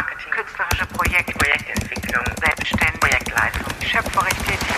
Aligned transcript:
Kulturmarketing, 0.00 0.32
künstlerische 0.32 0.86
Projekte, 0.86 1.32
Projektentwicklung, 1.32 2.24
Selbstständigkeit, 2.40 3.00
Projektleitung, 3.00 3.66
schöpferisch 3.82 4.38
tätig. 4.38 4.76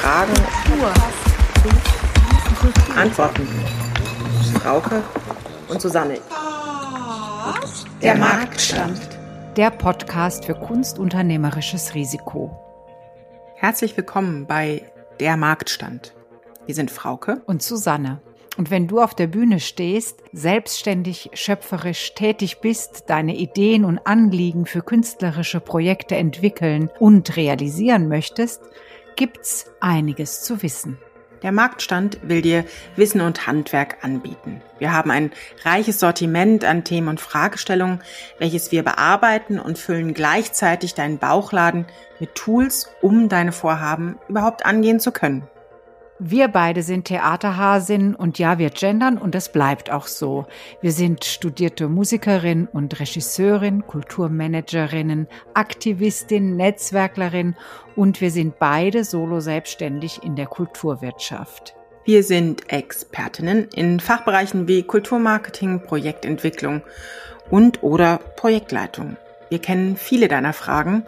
Fragen, 0.00 0.34
Antworten. 2.96 3.48
Frauke 4.60 5.02
und 5.68 5.80
Susanne. 5.80 6.18
Der 8.02 8.16
Marktstand. 8.16 9.00
Der 9.56 9.70
Podcast 9.70 10.44
für 10.46 10.54
kunstunternehmerisches 10.54 11.94
Risiko. 11.94 12.58
Herzlich 13.56 13.96
willkommen 13.96 14.46
bei 14.46 14.90
Der 15.20 15.36
Marktstand. 15.36 16.14
Wir 16.66 16.74
sind 16.74 16.90
Frauke 16.90 17.42
Und 17.46 17.62
Susanne. 17.62 18.20
Und 18.56 18.70
wenn 18.70 18.86
du 18.86 19.00
auf 19.00 19.14
der 19.14 19.26
Bühne 19.26 19.58
stehst, 19.58 20.22
selbstständig, 20.32 21.30
schöpferisch 21.34 22.14
tätig 22.14 22.60
bist, 22.60 23.04
deine 23.08 23.34
Ideen 23.36 23.84
und 23.84 24.06
Anliegen 24.06 24.66
für 24.66 24.82
künstlerische 24.82 25.60
Projekte 25.60 26.16
entwickeln 26.16 26.88
und 27.00 27.36
realisieren 27.36 28.08
möchtest, 28.08 28.62
gibt's 29.16 29.66
einiges 29.80 30.42
zu 30.42 30.62
wissen. 30.62 30.98
Der 31.42 31.52
Marktstand 31.52 32.20
will 32.22 32.40
dir 32.40 32.64
Wissen 32.96 33.20
und 33.20 33.46
Handwerk 33.46 34.02
anbieten. 34.02 34.62
Wir 34.78 34.92
haben 34.92 35.10
ein 35.10 35.30
reiches 35.62 36.00
Sortiment 36.00 36.64
an 36.64 36.84
Themen 36.84 37.08
und 37.08 37.20
Fragestellungen, 37.20 38.00
welches 38.38 38.72
wir 38.72 38.82
bearbeiten 38.82 39.58
und 39.58 39.76
füllen 39.76 40.14
gleichzeitig 40.14 40.94
deinen 40.94 41.18
Bauchladen 41.18 41.84
mit 42.18 42.34
Tools, 42.34 42.88
um 43.02 43.28
deine 43.28 43.52
Vorhaben 43.52 44.18
überhaupt 44.26 44.64
angehen 44.64 45.00
zu 45.00 45.12
können. 45.12 45.46
Wir 46.20 46.46
beide 46.46 46.84
sind 46.84 47.06
Theaterhasinnen 47.06 48.14
und 48.14 48.38
ja, 48.38 48.58
wir 48.58 48.70
gendern 48.70 49.18
und 49.18 49.34
das 49.34 49.50
bleibt 49.50 49.90
auch 49.90 50.06
so. 50.06 50.46
Wir 50.80 50.92
sind 50.92 51.24
studierte 51.24 51.88
Musikerin 51.88 52.68
und 52.72 53.00
Regisseurin, 53.00 53.84
Kulturmanagerinnen, 53.84 55.26
Aktivistin, 55.54 56.56
Netzwerklerin 56.56 57.56
und 57.96 58.20
wir 58.20 58.30
sind 58.30 58.60
beide 58.60 59.02
solo 59.02 59.40
selbstständig 59.40 60.22
in 60.22 60.36
der 60.36 60.46
Kulturwirtschaft. 60.46 61.74
Wir 62.04 62.22
sind 62.22 62.70
Expertinnen 62.72 63.68
in 63.74 63.98
Fachbereichen 63.98 64.68
wie 64.68 64.84
Kulturmarketing, 64.84 65.82
Projektentwicklung 65.82 66.82
und 67.50 67.82
oder 67.82 68.18
Projektleitung. 68.36 69.16
Wir 69.48 69.58
kennen 69.58 69.96
viele 69.96 70.28
deiner 70.28 70.52
Fragen 70.52 71.06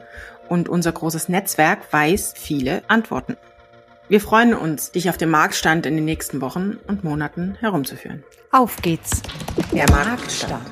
und 0.49 0.69
unser 0.69 0.91
großes 0.91 1.29
Netzwerk 1.29 1.93
weiß 1.93 2.35
viele 2.37 2.83
Antworten. 2.89 3.37
Wir 4.09 4.21
freuen 4.21 4.55
uns, 4.55 4.93
dich 4.93 5.11
auf 5.11 5.17
dem 5.17 5.31
Marktstand 5.31 5.85
in 5.85 5.97
den 5.97 6.05
nächsten 6.05 6.41
Wochen 6.41 6.79
und 6.87 7.03
Monaten 7.03 7.57
herumzuführen. 7.59 8.23
Auf 8.53 8.77
geht's. 8.81 9.21
Der 9.73 9.91
Marktstand. 9.91 10.65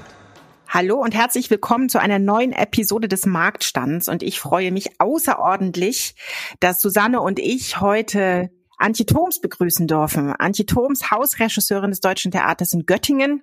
Hallo 0.68 1.00
und 1.00 1.16
herzlich 1.16 1.50
willkommen 1.50 1.88
zu 1.88 1.98
einer 1.98 2.20
neuen 2.20 2.52
Episode 2.52 3.08
des 3.08 3.26
Marktstands. 3.26 4.08
Und 4.08 4.22
ich 4.22 4.38
freue 4.38 4.70
mich 4.70 5.00
außerordentlich, 5.00 6.14
dass 6.60 6.80
Susanne 6.80 7.20
und 7.20 7.40
ich 7.40 7.80
heute 7.80 8.50
Antje 8.78 9.04
Thoms 9.04 9.40
begrüßen 9.40 9.88
dürfen. 9.88 10.32
Antje 10.32 10.64
Thoms, 10.64 11.10
Hausregisseurin 11.10 11.90
des 11.90 11.98
Deutschen 11.98 12.30
Theaters 12.30 12.72
in 12.72 12.86
Göttingen 12.86 13.42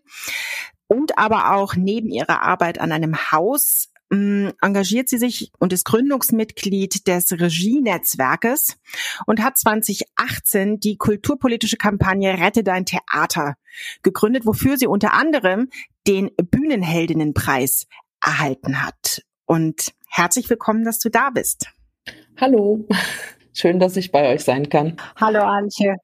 und 0.88 1.18
aber 1.18 1.54
auch 1.54 1.76
neben 1.76 2.10
ihrer 2.12 2.44
Arbeit 2.44 2.80
an 2.80 2.94
einem 2.94 3.18
Haus 3.34 3.91
engagiert 4.12 5.08
sie 5.08 5.18
sich 5.18 5.52
und 5.58 5.72
ist 5.72 5.86
Gründungsmitglied 5.86 7.08
des 7.08 7.32
Regienetzwerkes 7.32 8.78
und 9.26 9.42
hat 9.42 9.58
2018 9.58 10.80
die 10.80 10.98
kulturpolitische 10.98 11.78
Kampagne 11.78 12.38
Rette 12.38 12.64
dein 12.64 12.86
Theater 12.86 13.56
gegründet, 14.04 14.46
wofür 14.46 14.78
sie 14.78 14.88
unter 14.88 15.14
anderem 15.14 15.70
den 16.08 16.30
Bühnenheldinnenpreis 16.36 17.88
erhalten 18.24 18.84
hat. 18.84 19.24
Und 19.46 19.94
herzlich 20.10 20.50
willkommen, 20.50 20.84
dass 20.84 21.00
du 21.00 21.10
da 21.10 21.30
bist. 21.30 21.68
Hallo. 22.40 22.86
Schön, 23.54 23.80
dass 23.80 23.98
ich 23.98 24.12
bei 24.12 24.34
euch 24.34 24.44
sein 24.44 24.70
kann. 24.70 24.98
Hallo 25.18 25.44
Antje, 25.44 25.98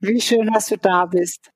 wie 0.00 0.20
schön, 0.20 0.50
dass 0.52 0.66
du 0.66 0.76
da 0.76 1.06
bist. 1.06 1.50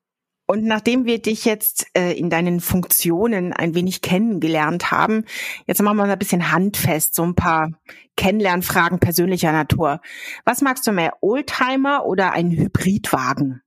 Und 0.47 0.63
nachdem 0.63 1.05
wir 1.05 1.21
dich 1.21 1.43
jetzt 1.45 1.87
äh, 1.97 2.11
in 2.13 2.29
deinen 2.29 2.59
Funktionen 2.59 3.51
ein 3.51 3.73
wenig 3.73 4.01
kennengelernt 4.01 4.91
haben, 4.91 5.25
jetzt 5.65 5.81
machen 5.81 5.97
wir 5.97 6.05
mal 6.05 6.11
ein 6.11 6.19
bisschen 6.19 6.51
handfest, 6.51 7.15
so 7.15 7.23
ein 7.23 7.35
paar 7.35 7.71
Kennenlernfragen 8.15 8.99
persönlicher 8.99 9.51
Natur. 9.51 10.01
Was 10.45 10.61
magst 10.61 10.85
du 10.85 10.91
mehr, 10.91 11.13
Oldtimer 11.21 12.05
oder 12.05 12.31
ein 12.31 12.51
Hybridwagen? 12.51 13.61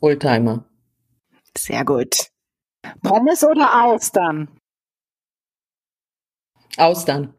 Oldtimer. 0.00 0.64
Sehr 1.56 1.84
gut. 1.84 2.30
Pommes 3.02 3.44
oder 3.44 3.84
Austern? 3.84 4.48
Austern. 6.76 7.34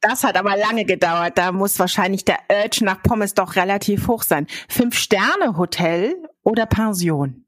Das 0.00 0.24
hat 0.24 0.36
aber 0.36 0.56
lange 0.56 0.84
gedauert. 0.84 1.38
Da 1.38 1.52
muss 1.52 1.78
wahrscheinlich 1.78 2.24
der 2.24 2.38
Urge 2.50 2.84
nach 2.84 3.02
Pommes 3.02 3.34
doch 3.34 3.56
relativ 3.56 4.08
hoch 4.08 4.22
sein. 4.22 4.46
Fünf-Sterne-Hotel 4.68 6.14
oder 6.42 6.66
Pension? 6.66 7.41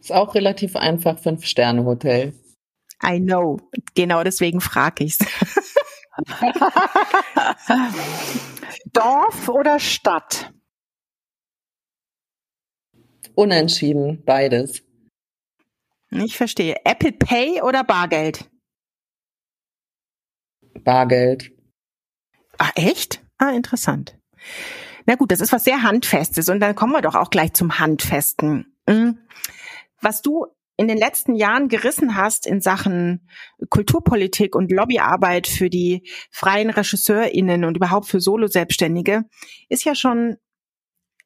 Ist 0.00 0.12
auch 0.12 0.34
relativ 0.34 0.76
einfach, 0.76 1.18
Fünf-Sterne-Hotel. 1.18 2.34
I 3.02 3.20
know. 3.20 3.58
Genau 3.94 4.22
deswegen 4.24 4.60
frage 4.60 5.04
ich's. 5.04 5.18
Dorf 8.92 9.48
oder 9.48 9.78
Stadt? 9.78 10.52
Unentschieden, 13.34 14.22
beides. 14.24 14.82
Ich 16.10 16.36
verstehe. 16.36 16.76
Apple 16.84 17.12
Pay 17.12 17.62
oder 17.62 17.84
Bargeld? 17.84 18.50
Bargeld. 20.84 21.52
Ah, 22.58 22.70
echt? 22.74 23.22
Ah, 23.38 23.50
interessant. 23.50 24.18
Na 25.06 25.14
gut, 25.14 25.30
das 25.30 25.40
ist 25.40 25.52
was 25.52 25.64
sehr 25.64 25.82
Handfestes 25.82 26.48
und 26.48 26.60
dann 26.60 26.74
kommen 26.74 26.92
wir 26.92 27.02
doch 27.02 27.14
auch 27.14 27.30
gleich 27.30 27.54
zum 27.54 27.78
Handfesten. 27.78 28.76
Hm. 28.88 29.18
Was 30.00 30.22
du 30.22 30.46
in 30.76 30.88
den 30.88 30.96
letzten 30.96 31.34
Jahren 31.34 31.68
gerissen 31.68 32.16
hast 32.16 32.46
in 32.46 32.62
Sachen 32.62 33.28
Kulturpolitik 33.68 34.54
und 34.56 34.72
Lobbyarbeit 34.72 35.46
für 35.46 35.68
die 35.68 36.08
freien 36.30 36.70
RegisseurInnen 36.70 37.64
und 37.66 37.76
überhaupt 37.76 38.06
für 38.06 38.20
Solo-Selbstständige, 38.20 39.24
ist 39.68 39.84
ja 39.84 39.94
schon 39.94 40.38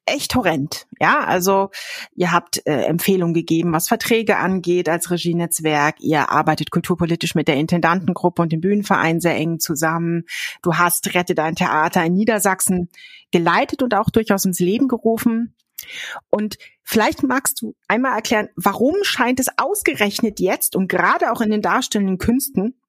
echt 0.05 0.35
horrend. 0.35 0.87
Ja, 0.99 1.23
also 1.23 1.69
ihr 2.15 2.31
habt 2.31 2.61
äh, 2.67 2.83
Empfehlungen 2.83 3.33
gegeben, 3.33 3.73
was 3.73 3.87
Verträge 3.87 4.37
angeht 4.37 4.87
als 4.87 5.09
Regienetzwerk. 5.09 5.99
Ihr 5.99 6.29
arbeitet 6.29 6.69
kulturpolitisch 6.69 7.33
mit 7.33 7.47
der 7.47 7.55
Intendantengruppe 7.55 8.41
und 8.41 8.51
dem 8.51 8.61
Bühnenverein 8.61 9.19
sehr 9.19 9.35
eng 9.35 9.59
zusammen. 9.59 10.25
Du 10.61 10.75
hast 10.75 11.13
Rette 11.15 11.33
dein 11.33 11.55
Theater 11.55 12.03
in 12.05 12.13
Niedersachsen 12.13 12.89
geleitet 13.31 13.81
und 13.81 13.95
auch 13.95 14.09
durchaus 14.09 14.45
ins 14.45 14.59
Leben 14.59 14.87
gerufen. 14.87 15.55
Und 16.29 16.57
vielleicht 16.83 17.23
magst 17.23 17.61
du 17.61 17.75
einmal 17.87 18.15
erklären, 18.15 18.49
warum 18.55 18.95
scheint 19.03 19.39
es 19.39 19.47
ausgerechnet 19.57 20.39
jetzt 20.39 20.75
und 20.75 20.87
gerade 20.87 21.31
auch 21.31 21.41
in 21.41 21.51
den 21.51 21.61
darstellenden 21.61 22.17
Künsten 22.17 22.79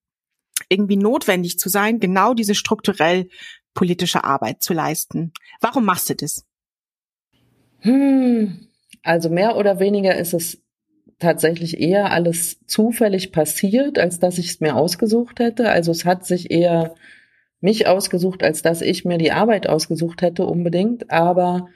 irgendwie 0.69 0.97
notwendig 0.97 1.59
zu 1.59 1.69
sein, 1.69 2.01
genau 2.01 2.35
diese 2.35 2.55
strukturell 2.55 3.29
politische 3.75 4.25
Arbeit 4.25 4.63
zu 4.63 4.73
leisten? 4.73 5.33
Warum 5.61 5.85
machst 5.85 6.09
du 6.11 6.15
das? 6.15 6.45
Hm. 7.81 8.69
Also 9.03 9.31
mehr 9.31 9.57
oder 9.57 9.79
weniger 9.79 10.17
ist 10.17 10.35
es 10.35 10.63
tatsächlich 11.19 11.81
eher 11.81 12.11
alles 12.11 12.59
zufällig 12.67 13.33
passiert, 13.33 13.99
als 13.99 14.19
dass 14.19 14.39
ich 14.39 14.49
es 14.51 14.61
mir 14.61 14.77
ausgesucht 14.77 15.39
hätte. 15.39 15.71
Also 15.71 15.91
es 15.93 16.05
hat 16.05 16.27
sich 16.27 16.51
eher 16.51 16.95
mich 17.61 17.87
ausgesucht, 17.87 18.43
als 18.43 18.63
dass 18.63 18.83
ich 18.83 19.05
mir 19.05 19.19
die 19.19 19.33
Arbeit 19.33 19.69
ausgesucht 19.69 20.23
hätte 20.23 20.47
unbedingt. 20.47 21.11
Aber 21.11 21.69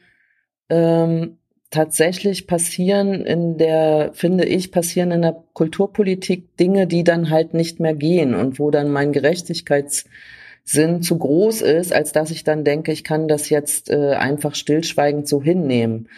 ähm, 0.70 1.36
tatsächlich 1.70 2.46
passieren 2.46 3.24
in 3.24 3.58
der, 3.58 4.10
finde 4.12 4.44
ich, 4.44 4.72
passieren 4.72 5.12
in 5.12 5.22
der 5.22 5.42
Kulturpolitik 5.52 6.56
Dinge, 6.56 6.86
die 6.86 7.04
dann 7.04 7.30
halt 7.30 7.54
nicht 7.54 7.80
mehr 7.80 7.94
gehen 7.94 8.34
und 8.34 8.58
wo 8.58 8.70
dann 8.70 8.90
mein 8.90 9.12
Gerechtigkeitssinn 9.12 11.02
zu 11.02 11.18
groß 11.18 11.62
ist, 11.62 11.92
als 11.92 12.12
dass 12.12 12.30
ich 12.30 12.44
dann 12.44 12.64
denke, 12.64 12.92
ich 12.92 13.04
kann 13.04 13.28
das 13.28 13.50
jetzt 13.50 13.90
äh, 13.90 14.14
einfach 14.14 14.54
stillschweigend 14.54 15.28
so 15.28 15.42
hinnehmen. 15.42 16.08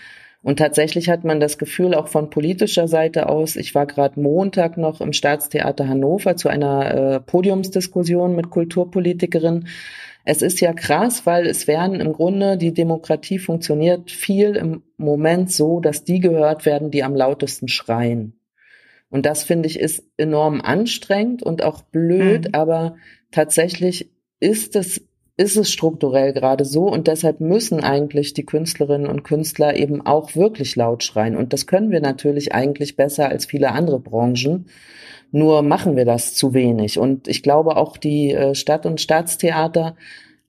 Und 0.42 0.58
tatsächlich 0.58 1.08
hat 1.08 1.22
man 1.22 1.38
das 1.38 1.56
Gefühl 1.56 1.94
auch 1.94 2.08
von 2.08 2.28
politischer 2.28 2.88
Seite 2.88 3.28
aus, 3.28 3.54
ich 3.54 3.76
war 3.76 3.86
gerade 3.86 4.20
Montag 4.20 4.76
noch 4.76 5.00
im 5.00 5.12
Staatstheater 5.12 5.86
Hannover 5.86 6.36
zu 6.36 6.48
einer 6.48 6.94
äh, 6.94 7.20
Podiumsdiskussion 7.20 8.34
mit 8.34 8.50
Kulturpolitikerinnen, 8.50 9.68
es 10.24 10.42
ist 10.42 10.60
ja 10.60 10.72
krass, 10.72 11.26
weil 11.26 11.46
es 11.46 11.66
werden 11.66 12.00
im 12.00 12.12
Grunde, 12.12 12.56
die 12.56 12.72
Demokratie 12.72 13.38
funktioniert 13.38 14.10
viel 14.10 14.56
im 14.56 14.82
Moment 14.96 15.50
so, 15.50 15.80
dass 15.80 16.04
die 16.04 16.20
gehört 16.20 16.64
werden, 16.64 16.90
die 16.90 17.02
am 17.02 17.16
lautesten 17.16 17.68
schreien. 17.68 18.38
Und 19.10 19.26
das 19.26 19.42
finde 19.42 19.68
ich 19.68 19.78
ist 19.78 20.04
enorm 20.16 20.60
anstrengend 20.60 21.42
und 21.42 21.62
auch 21.62 21.82
blöd, 21.82 22.48
mhm. 22.48 22.54
aber 22.54 22.96
tatsächlich 23.30 24.10
ist 24.40 24.74
es 24.76 25.02
ist 25.42 25.56
es 25.56 25.72
strukturell 25.72 26.32
gerade 26.32 26.64
so 26.64 26.84
und 26.84 27.08
deshalb 27.08 27.40
müssen 27.40 27.80
eigentlich 27.80 28.32
die 28.32 28.46
Künstlerinnen 28.46 29.08
und 29.08 29.24
Künstler 29.24 29.74
eben 29.74 30.00
auch 30.00 30.36
wirklich 30.36 30.76
laut 30.76 31.02
schreien. 31.02 31.36
Und 31.36 31.52
das 31.52 31.66
können 31.66 31.90
wir 31.90 32.00
natürlich 32.00 32.54
eigentlich 32.54 32.94
besser 32.94 33.28
als 33.28 33.46
viele 33.46 33.72
andere 33.72 33.98
Branchen. 33.98 34.66
Nur 35.32 35.62
machen 35.62 35.96
wir 35.96 36.04
das 36.04 36.34
zu 36.34 36.54
wenig. 36.54 36.96
Und 36.96 37.26
ich 37.26 37.42
glaube 37.42 37.76
auch 37.76 37.96
die 37.96 38.32
äh, 38.32 38.54
Stadt- 38.54 38.86
und 38.86 39.00
Staatstheater 39.00 39.96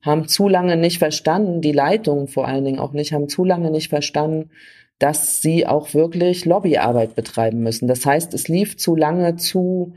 haben 0.03 0.27
zu 0.27 0.47
lange 0.47 0.77
nicht 0.77 0.99
verstanden, 0.99 1.61
die 1.61 1.71
Leitungen 1.71 2.27
vor 2.27 2.47
allen 2.47 2.65
Dingen 2.65 2.79
auch 2.79 2.93
nicht, 2.93 3.13
haben 3.13 3.29
zu 3.29 3.43
lange 3.43 3.71
nicht 3.71 3.89
verstanden, 3.89 4.51
dass 4.99 5.41
sie 5.41 5.65
auch 5.65 5.95
wirklich 5.95 6.45
Lobbyarbeit 6.45 7.15
betreiben 7.15 7.63
müssen. 7.63 7.87
Das 7.87 8.05
heißt, 8.05 8.33
es 8.35 8.47
lief 8.47 8.77
zu 8.77 8.95
lange 8.95 9.37
zu 9.37 9.93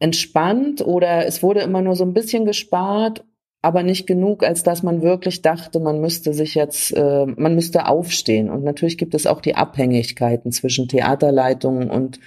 entspannt 0.00 0.84
oder 0.84 1.26
es 1.26 1.44
wurde 1.44 1.60
immer 1.60 1.80
nur 1.80 1.94
so 1.94 2.04
ein 2.04 2.12
bisschen 2.12 2.44
gespart, 2.44 3.24
aber 3.66 3.82
nicht 3.82 4.06
genug, 4.06 4.44
als 4.44 4.62
dass 4.62 4.84
man 4.84 5.02
wirklich 5.02 5.42
dachte, 5.42 5.80
man 5.80 6.00
müsste 6.00 6.32
sich 6.32 6.54
jetzt, 6.54 6.96
äh, 6.96 7.26
man 7.26 7.56
müsste 7.56 7.88
aufstehen. 7.88 8.48
Und 8.48 8.62
natürlich 8.62 8.96
gibt 8.96 9.12
es 9.12 9.26
auch 9.26 9.40
die 9.40 9.56
Abhängigkeiten 9.56 10.52
zwischen 10.52 10.86
Theaterleitungen 10.86 11.90
und 11.90 12.20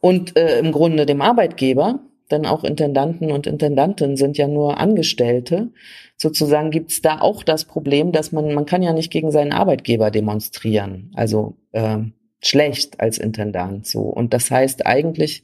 und 0.00 0.38
äh, 0.38 0.58
im 0.58 0.72
Grunde 0.72 1.04
dem 1.04 1.20
Arbeitgeber, 1.20 2.00
denn 2.30 2.46
auch 2.46 2.64
Intendanten 2.64 3.30
und 3.30 3.46
Intendanten 3.46 4.16
sind 4.16 4.38
ja 4.38 4.48
nur 4.48 4.78
Angestellte. 4.78 5.70
Sozusagen 6.16 6.70
gibt 6.70 6.92
es 6.92 7.02
da 7.02 7.20
auch 7.20 7.42
das 7.42 7.66
Problem, 7.66 8.12
dass 8.12 8.32
man, 8.32 8.54
man 8.54 8.64
kann 8.64 8.82
ja 8.82 8.94
nicht 8.94 9.10
gegen 9.10 9.30
seinen 9.30 9.52
Arbeitgeber 9.52 10.10
demonstrieren. 10.10 11.10
Also 11.14 11.56
äh, 11.72 11.98
schlecht 12.42 13.00
als 13.00 13.18
Intendant 13.18 13.86
so. 13.86 14.00
Und 14.00 14.32
das 14.32 14.50
heißt 14.50 14.86
eigentlich, 14.86 15.42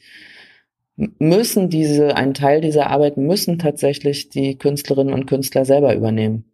müssen 1.18 1.70
diese, 1.70 2.16
ein 2.16 2.34
Teil 2.34 2.60
dieser 2.60 2.88
Arbeit 2.88 3.16
müssen 3.16 3.58
tatsächlich 3.58 4.28
die 4.28 4.56
Künstlerinnen 4.56 5.14
und 5.14 5.26
Künstler 5.26 5.64
selber 5.64 5.94
übernehmen. 5.94 6.44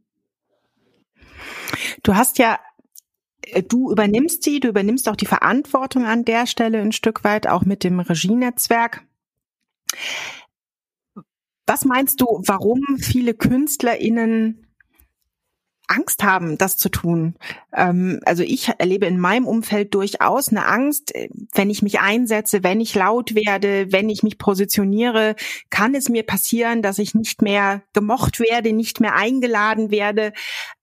Du 2.03 2.15
hast 2.15 2.39
ja 2.39 2.59
äh, 3.43 3.63
du 3.63 3.91
übernimmst 3.91 4.43
sie, 4.43 4.61
du 4.61 4.69
übernimmst 4.69 5.09
auch 5.09 5.17
die 5.17 5.27
Verantwortung 5.27 6.05
an 6.05 6.25
der 6.25 6.47
Stelle 6.47 6.81
ein 6.81 6.93
Stück 6.93 7.25
weit, 7.25 7.47
auch 7.47 7.65
mit 7.65 7.85
dem 7.85 8.01
Regienetzwerk. 8.01 9.05
Was 11.67 11.85
meinst 11.85 12.21
du, 12.21 12.27
warum 12.47 12.83
viele 12.99 13.35
KünstlerInnen 13.35 14.66
Angst 15.89 16.23
haben, 16.23 16.59
das 16.59 16.77
zu 16.77 16.89
tun. 16.89 17.35
Ähm, 17.73 18.21
also 18.25 18.43
ich 18.43 18.71
erlebe 18.79 19.07
in 19.07 19.19
meinem 19.19 19.47
Umfeld 19.47 19.95
durchaus 19.95 20.49
eine 20.49 20.67
Angst, 20.67 21.15
äh, 21.15 21.29
wenn 21.55 21.71
ich 21.71 21.83
mich 21.83 22.01
einsetze, 22.01 22.63
wenn 22.63 22.81
ich 22.81 22.95
laut 22.95 23.35
werde, 23.35 23.93
wenn 23.93 24.09
ich 24.09 24.23
mich 24.23 24.39
positioniere, 24.39 25.37
kann 25.71 25.95
es 25.95 26.09
mir 26.09 26.25
passieren, 26.25 26.83
dass 26.83 26.99
ich 26.99 27.15
nicht 27.15 27.43
mehr 27.43 27.83
gemocht 27.93 28.41
werde, 28.41 28.73
nicht 28.73 29.01
mehr 29.01 29.15
eingeladen 29.15 29.91
werde. 29.91 30.33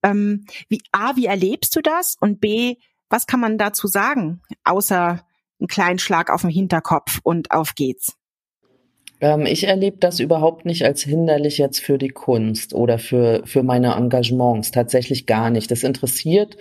Ähm, 0.03 0.45
wie 0.69 0.81
A, 0.91 1.15
wie 1.15 1.25
erlebst 1.25 1.75
du 1.75 1.81
das? 1.81 2.15
Und 2.19 2.39
B, 2.39 2.75
was 3.09 3.27
kann 3.27 3.39
man 3.39 3.57
dazu 3.57 3.87
sagen, 3.87 4.41
außer 4.63 5.25
einen 5.59 5.67
kleinen 5.67 5.99
Schlag 5.99 6.29
auf 6.29 6.41
den 6.41 6.49
Hinterkopf 6.49 7.19
und 7.23 7.51
auf 7.51 7.75
geht's? 7.75 8.17
Ähm, 9.21 9.45
ich 9.45 9.67
erlebe 9.67 9.97
das 9.99 10.19
überhaupt 10.19 10.65
nicht 10.65 10.85
als 10.85 11.03
hinderlich 11.03 11.57
jetzt 11.57 11.79
für 11.79 11.97
die 11.97 12.09
Kunst 12.09 12.73
oder 12.73 12.99
für, 12.99 13.41
für 13.45 13.63
meine 13.63 13.93
Engagements. 13.95 14.71
Tatsächlich 14.71 15.25
gar 15.25 15.49
nicht. 15.49 15.71
Das 15.71 15.83
interessiert, 15.83 16.57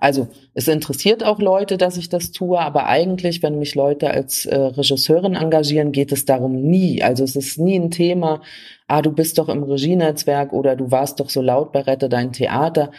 also 0.00 0.28
es 0.52 0.68
interessiert 0.68 1.24
auch 1.24 1.38
Leute, 1.40 1.78
dass 1.78 1.96
ich 1.96 2.08
das 2.08 2.30
tue, 2.30 2.58
aber 2.58 2.86
eigentlich, 2.86 3.42
wenn 3.42 3.58
mich 3.58 3.74
Leute 3.74 4.10
als 4.10 4.46
äh, 4.46 4.54
Regisseurin 4.54 5.34
engagieren, 5.34 5.92
geht 5.92 6.12
es 6.12 6.24
darum 6.24 6.60
nie. 6.60 7.02
Also 7.02 7.24
es 7.24 7.36
ist 7.36 7.58
nie 7.58 7.76
ein 7.76 7.90
Thema, 7.90 8.42
ah, 8.86 9.02
du 9.02 9.12
bist 9.12 9.38
doch 9.38 9.48
im 9.48 9.62
Regienetzwerk 9.62 10.52
oder 10.52 10.76
du 10.76 10.90
warst 10.90 11.20
doch 11.20 11.30
so 11.30 11.40
laut 11.40 11.72
bei 11.72 11.80
Rette 11.80 12.08
dein 12.08 12.32
Theater. 12.32 12.90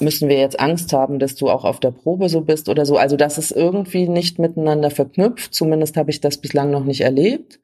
Müssen 0.00 0.28
wir 0.28 0.38
jetzt 0.38 0.58
Angst 0.58 0.92
haben, 0.92 1.18
dass 1.18 1.36
du 1.36 1.48
auch 1.48 1.64
auf 1.64 1.78
der 1.78 1.92
Probe 1.92 2.28
so 2.28 2.40
bist 2.40 2.68
oder 2.68 2.84
so? 2.84 2.96
Also 2.96 3.16
das 3.16 3.38
ist 3.38 3.52
irgendwie 3.52 4.08
nicht 4.08 4.38
miteinander 4.38 4.90
verknüpft. 4.90 5.54
Zumindest 5.54 5.96
habe 5.96 6.10
ich 6.10 6.20
das 6.20 6.38
bislang 6.38 6.70
noch 6.70 6.84
nicht 6.84 7.02
erlebt. 7.02 7.60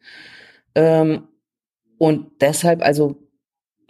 Ähm, 0.75 1.29
und 1.99 2.31
deshalb, 2.41 2.83
also 2.83 3.17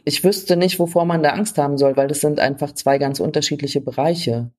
ich 0.05 0.23
wüsste 0.23 0.57
nicht, 0.57 0.79
wovor 0.79 1.05
man 1.05 1.23
da 1.23 1.31
Angst 1.31 1.57
haben 1.59 1.79
soll, 1.79 1.97
weil 1.97 2.09
das 2.09 2.21
sind 2.21 2.39
einfach 2.39 2.73
zwei 2.73 2.99
ganz 2.99 3.21
unterschiedliche 3.21 3.81
Bereiche. 3.81 4.51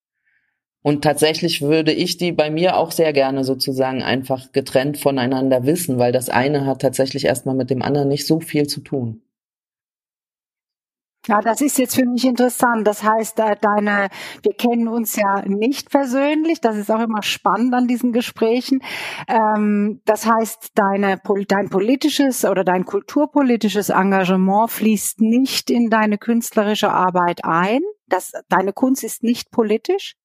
Und 0.82 1.04
tatsächlich 1.04 1.62
würde 1.62 1.92
ich 1.92 2.18
die 2.18 2.32
bei 2.32 2.52
mir 2.52 2.78
auch 2.78 2.92
sehr 2.92 3.12
gerne 3.12 3.44
sozusagen 3.44 4.04
einfach 4.04 4.52
getrennt 4.52 5.00
voneinander 5.00 5.66
wissen, 5.66 5.98
weil 5.98 6.12
das 6.12 6.30
eine 6.30 6.66
hat 6.66 6.82
tatsächlich 6.82 7.26
erstmal 7.26 7.56
mit 7.56 7.72
dem 7.72 7.82
anderen 7.82 8.08
nicht 8.08 8.28
so 8.28 8.40
viel 8.40 8.68
zu 8.68 8.82
tun. 8.82 9.22
Ja, 11.28 11.42
das 11.42 11.62
ist 11.62 11.78
jetzt 11.80 11.96
für 11.96 12.06
mich 12.06 12.26
interessant. 12.26 12.86
Das 12.86 13.04
heißt, 13.04 13.40
deine, 13.40 14.10
wir 14.44 14.54
kennen 14.54 14.88
uns 14.88 15.16
ja 15.16 15.44
nicht 15.48 15.90
persönlich. 15.90 16.62
Das 16.62 16.78
ist 16.78 16.92
auch 16.92 17.00
immer 17.00 17.24
spannend 17.24 17.74
an 17.74 17.88
diesen 17.88 18.14
Gesprächen. 18.14 18.82
Ähm, 19.28 20.02
das 20.06 20.26
heißt, 20.26 20.72
deine, 20.76 21.20
dein 21.48 21.70
politisches 21.70 22.46
oder 22.46 22.64
dein 22.64 22.86
kulturpolitisches 22.86 23.90
Engagement 23.90 24.70
fließt 24.72 25.22
nicht 25.22 25.70
in 25.72 25.90
deine 25.90 26.18
künstlerische 26.18 26.92
Arbeit 26.92 27.44
ein. 27.44 27.82
Das, 28.08 28.34
deine 28.50 28.74
Kunst 28.74 29.04
ist 29.04 29.24
nicht 29.24 29.50
politisch? 29.52 30.16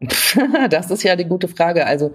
das 0.70 0.90
ist 0.90 1.02
ja 1.04 1.16
die 1.16 1.24
gute 1.24 1.48
Frage. 1.48 1.86
Also 1.86 2.14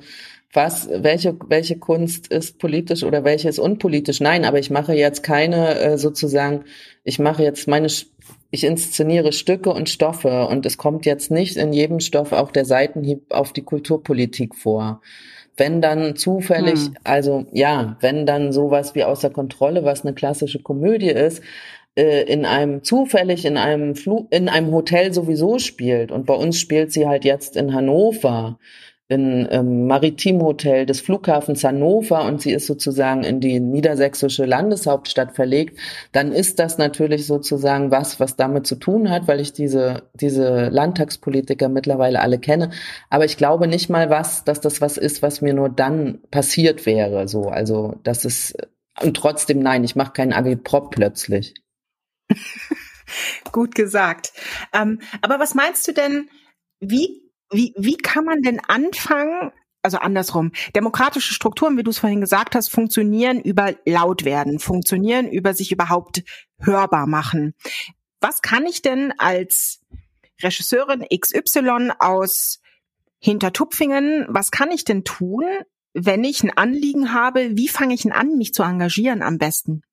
was, 0.54 0.90
welche, 0.92 1.38
welche 1.48 1.78
Kunst 1.78 2.28
ist 2.28 2.60
politisch 2.60 3.04
oder 3.04 3.24
welche 3.24 3.48
ist 3.48 3.60
unpolitisch. 3.60 4.20
Nein, 4.20 4.44
aber 4.44 4.60
ich 4.60 4.70
mache 4.70 4.94
jetzt 4.94 5.24
keine 5.24 5.80
äh, 5.80 5.98
sozusagen, 5.98 6.66
ich 7.04 7.20
mache 7.20 7.44
jetzt 7.44 7.68
meine, 7.68 7.88
ich 7.88 8.64
inszeniere 8.64 9.32
Stücke 9.32 9.70
und 9.70 9.90
Stoffe 9.90 10.48
und 10.48 10.66
es 10.66 10.78
kommt 10.78 11.06
jetzt 11.06 11.32
nicht 11.32 11.56
in 11.56 11.72
jedem 11.72 12.02
Stoff 12.02 12.34
auch 12.34 12.52
der 12.52 12.66
Seitenhieb 12.66 13.24
auf 13.30 13.54
die 13.54 13.64
Kulturpolitik 13.64 14.56
vor. 14.56 15.02
Wenn 15.56 15.82
dann 15.82 16.16
zufällig, 16.16 16.80
hm. 16.80 16.96
also 17.04 17.46
ja, 17.54 17.98
wenn 18.02 18.26
dann 18.26 18.52
sowas 18.52 18.94
wie 18.96 19.04
außer 19.04 19.30
Kontrolle, 19.30 19.86
was 19.86 20.04
eine 20.04 20.14
klassische 20.14 20.60
Komödie 20.60 21.12
ist, 21.12 21.42
äh, 21.96 22.24
in 22.24 22.46
einem 22.46 22.84
zufällig 22.84 23.46
in 23.46 23.58
einem 23.58 23.96
Flu 23.96 24.28
in 24.32 24.50
einem 24.50 24.72
Hotel 24.72 25.14
sowieso 25.14 25.60
spielt 25.60 26.12
und 26.12 26.26
bei 26.26 26.34
uns 26.34 26.58
spielt 26.58 26.92
sie 26.94 27.08
halt 27.08 27.26
jetzt 27.26 27.58
in 27.58 27.74
Hannover 27.74 28.58
in 29.12 29.48
ähm, 29.52 29.88
Maritimhotel 29.88 30.86
des 30.86 31.02
Flughafens 31.02 31.64
Hannover 31.64 32.26
und 32.26 32.42
sie 32.42 32.52
ist 32.52 32.68
sozusagen 32.68 33.24
in 33.24 33.40
die 33.40 33.60
niedersächsische 33.60 34.46
Landeshauptstadt 34.46 35.36
verlegt, 35.36 35.78
dann 36.12 36.32
ist 36.32 36.60
das 36.60 36.78
natürlich 36.78 37.28
sozusagen 37.28 37.92
was, 37.92 38.20
was 38.20 38.36
damit 38.36 38.66
zu 38.66 38.76
tun 38.76 39.10
hat, 39.10 39.28
weil 39.28 39.40
ich 39.40 39.54
diese, 39.54 40.04
diese 40.14 40.70
Landtagspolitiker 40.70 41.70
mittlerweile 41.70 42.22
alle 42.22 42.40
kenne. 42.40 42.72
Aber 43.10 43.26
ich 43.26 43.38
glaube 43.38 43.68
nicht 43.68 43.90
mal 43.90 44.10
was, 44.10 44.44
dass 44.44 44.62
das 44.62 44.82
was 44.82 44.98
ist, 44.98 45.22
was 45.22 45.42
mir 45.42 45.54
nur 45.54 45.70
dann 45.70 46.20
passiert 46.32 46.86
wäre. 46.86 47.28
So, 47.28 47.50
also 47.50 47.96
das 48.04 48.26
ist 48.26 48.56
und 49.02 49.16
trotzdem 49.16 49.60
nein, 49.60 49.84
ich 49.84 49.96
mache 49.96 50.14
keinen 50.14 50.34
Agitprop 50.34 50.92
plötzlich. 50.92 51.54
Gut 53.52 53.76
gesagt. 53.76 54.32
Ähm, 54.74 55.02
aber 55.22 55.40
was 55.40 55.54
meinst 55.54 55.88
du 55.88 55.94
denn, 55.94 56.30
wie 56.80 57.21
wie, 57.52 57.74
wie 57.78 57.98
kann 57.98 58.26
man 58.26 58.42
denn 58.42 58.60
anfangen, 58.60 59.52
also 59.84 59.98
andersrum, 59.98 60.52
demokratische 60.76 61.34
Strukturen, 61.34 61.78
wie 61.78 61.84
du 61.84 61.92
es 61.92 62.00
vorhin 62.00 62.22
gesagt 62.22 62.56
hast, 62.56 62.70
funktionieren 62.70 63.42
über 63.42 63.76
laut 63.86 64.26
werden, 64.26 64.60
funktionieren 64.60 65.30
über 65.30 65.54
sich 65.54 65.72
überhaupt 65.72 66.24
hörbar 66.60 67.08
machen. 67.08 67.56
Was 68.20 68.42
kann 68.42 68.66
ich 68.66 68.82
denn 68.82 69.14
als 69.18 69.82
Regisseurin 70.42 71.06
XY 71.10 71.92
aus 72.00 72.60
Hintertupfingen, 73.20 74.26
was 74.30 74.50
kann 74.50 74.72
ich 74.72 74.84
denn 74.84 75.04
tun, 75.04 75.46
wenn 75.94 76.24
ich 76.24 76.44
ein 76.44 76.56
Anliegen 76.56 77.14
habe? 77.14 77.56
Wie 77.56 77.68
fange 77.68 77.94
ich 77.94 78.02
denn 78.02 78.12
an, 78.12 78.38
mich 78.38 78.54
zu 78.54 78.64
engagieren 78.64 79.22
am 79.22 79.38
besten? 79.38 79.84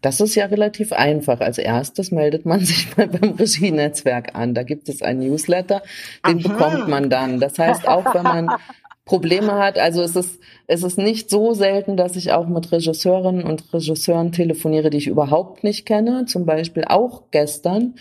Das 0.00 0.20
ist 0.20 0.34
ja 0.34 0.46
relativ 0.46 0.92
einfach. 0.92 1.40
Als 1.40 1.58
erstes 1.58 2.10
meldet 2.10 2.46
man 2.46 2.60
sich 2.64 2.96
mal 2.96 3.08
beim 3.08 3.32
Regienetzwerk 3.32 4.34
an. 4.34 4.54
Da 4.54 4.62
gibt 4.62 4.88
es 4.88 5.02
ein 5.02 5.18
Newsletter, 5.18 5.82
den 6.26 6.44
Aha. 6.44 6.48
bekommt 6.48 6.88
man 6.88 7.10
dann. 7.10 7.40
Das 7.40 7.58
heißt, 7.58 7.88
auch 7.88 8.14
wenn 8.14 8.22
man 8.22 8.50
Probleme 9.04 9.52
hat, 9.52 9.78
also 9.78 10.02
es 10.02 10.16
ist, 10.16 10.40
es 10.66 10.82
ist 10.82 10.98
nicht 10.98 11.30
so 11.30 11.54
selten, 11.54 11.96
dass 11.96 12.16
ich 12.16 12.32
auch 12.32 12.48
mit 12.48 12.72
Regisseurinnen 12.72 13.44
und 13.44 13.72
Regisseuren 13.72 14.32
telefoniere, 14.32 14.90
die 14.90 14.98
ich 14.98 15.06
überhaupt 15.06 15.62
nicht 15.62 15.86
kenne, 15.86 16.26
zum 16.26 16.44
Beispiel 16.44 16.84
auch 16.84 17.30
gestern, 17.30 17.94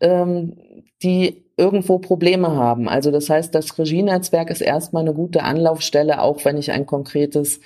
ähm, 0.00 0.58
die 1.02 1.44
irgendwo 1.56 1.98
Probleme 1.98 2.54
haben. 2.56 2.88
Also 2.88 3.10
das 3.10 3.30
heißt, 3.30 3.54
das 3.54 3.78
Regienetzwerk 3.78 4.50
ist 4.50 4.60
erstmal 4.60 5.02
eine 5.02 5.14
gute 5.14 5.42
Anlaufstelle, 5.42 6.20
auch 6.20 6.44
wenn 6.44 6.58
ich 6.58 6.72
ein 6.72 6.86
konkretes 6.86 7.60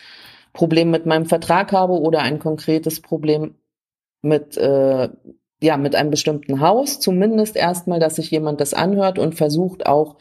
Problem 0.52 0.90
mit 0.90 1.04
meinem 1.04 1.26
Vertrag 1.26 1.72
habe 1.72 1.94
oder 1.94 2.20
ein 2.20 2.38
konkretes 2.38 3.00
Problem 3.00 3.54
mit, 4.24 4.56
äh, 4.56 5.08
ja, 5.62 5.76
mit 5.76 5.94
einem 5.94 6.10
bestimmten 6.10 6.60
Haus, 6.60 7.00
zumindest 7.00 7.56
erstmal, 7.56 8.00
dass 8.00 8.16
sich 8.16 8.30
jemand 8.30 8.60
das 8.60 8.74
anhört 8.74 9.18
und 9.18 9.34
versucht 9.34 9.86
auch 9.86 10.16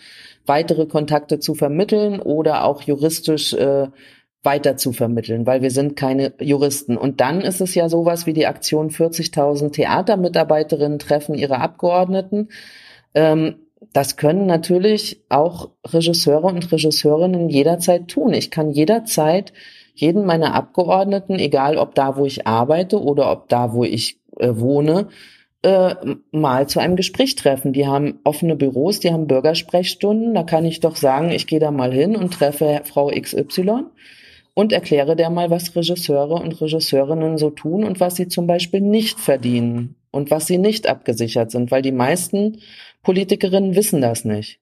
weitere 0.46 0.86
Kontakte 0.86 1.40
zu 1.40 1.56
vermitteln 1.56 2.20
oder 2.20 2.66
auch 2.66 2.82
juristisch 2.82 3.54
äh, 3.54 3.88
weiter 4.44 4.76
zu 4.76 4.92
vermitteln, 4.92 5.46
weil 5.46 5.62
wir 5.62 5.72
sind 5.72 5.96
keine 5.96 6.34
Juristen. 6.40 6.98
Und 6.98 7.22
dann 7.22 7.42
ist 7.42 7.62
es 7.62 7.76
ja 7.76 7.88
sowas 7.88 8.26
wie 8.26 8.34
die 8.34 8.46
Aktion 8.46 8.90
40.000 8.90 9.72
Theatermitarbeiterinnen 9.72 11.00
treffen 11.00 11.34
ihre 11.34 11.60
Abgeordneten. 11.60 12.50
Ähm, 13.16 13.56
das 13.94 14.18
können 14.18 14.46
natürlich 14.46 15.24
auch 15.30 15.70
Regisseure 15.86 16.48
und 16.48 16.72
Regisseurinnen 16.72 17.50
jederzeit 17.50 18.08
tun. 18.08 18.34
Ich 18.34 18.52
kann 18.52 18.72
jederzeit 18.72 19.54
jeden 19.94 20.26
meiner 20.26 20.54
Abgeordneten, 20.54 21.40
egal 21.40 21.78
ob 21.78 21.96
da, 21.96 22.18
wo 22.18 22.26
ich 22.26 22.48
arbeite 22.48 23.02
oder 23.02 23.32
ob 23.32 23.50
da, 23.50 23.74
wo 23.74 23.84
ich 23.84 24.20
äh, 24.40 24.50
wohne, 24.54 25.08
äh, 25.64 25.96
mal 26.32 26.68
zu 26.68 26.80
einem 26.80 26.96
Gespräch 26.96 27.36
treffen. 27.36 27.74
Die 27.74 27.88
haben 27.88 28.20
offene 28.24 28.56
Büros, 28.56 29.00
die 29.00 29.12
haben 29.12 29.28
Bürgersprechstunden. 29.28 30.34
Da 30.34 30.44
kann 30.44 30.66
ich 30.66 30.80
doch 30.80 30.96
sagen, 30.96 31.32
ich 31.32 31.48
gehe 31.48 31.60
da 31.60 31.72
mal 31.72 31.94
hin 31.94 32.16
und 32.16 32.34
treffe 32.34 32.82
Frau 32.84 33.08
XY 33.10 33.86
und 34.54 34.72
erkläre 34.72 35.16
der 35.16 35.30
mal, 35.30 35.50
was 35.50 35.76
Regisseure 35.76 36.36
und 36.36 36.60
Regisseurinnen 36.62 37.38
so 37.38 37.50
tun 37.50 37.84
und 37.84 38.00
was 38.00 38.16
sie 38.16 38.28
zum 38.28 38.46
Beispiel 38.46 38.82
nicht 38.82 39.20
verdienen 39.20 39.96
und 40.12 40.32
was 40.32 40.48
sie 40.48 40.58
nicht 40.58 40.88
abgesichert 40.88 41.52
sind, 41.52 41.72
weil 41.72 41.82
die 41.82 41.92
meisten 41.92 42.60
Politikerinnen 43.02 43.76
wissen 43.76 44.02
das 44.02 44.26
nicht. 44.26 44.60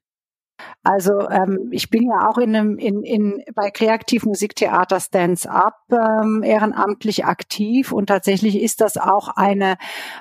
Also 0.83 1.29
ähm, 1.29 1.69
ich 1.71 1.89
bin 1.89 2.09
ja 2.09 2.29
auch 2.29 2.37
in 2.37 2.55
einem 2.55 2.77
in, 2.77 3.03
in 3.03 3.43
bei 3.53 3.69
Kreativmusiktheater 3.69 4.99
Stands 4.99 5.45
Up 5.45 5.79
ähm, 5.91 6.41
ehrenamtlich 6.43 7.25
aktiv 7.25 7.91
und 7.91 8.07
tatsächlich 8.07 8.61
ist 8.61 8.81
das 8.81 8.97
auch 8.97 9.29
eine 9.29 9.77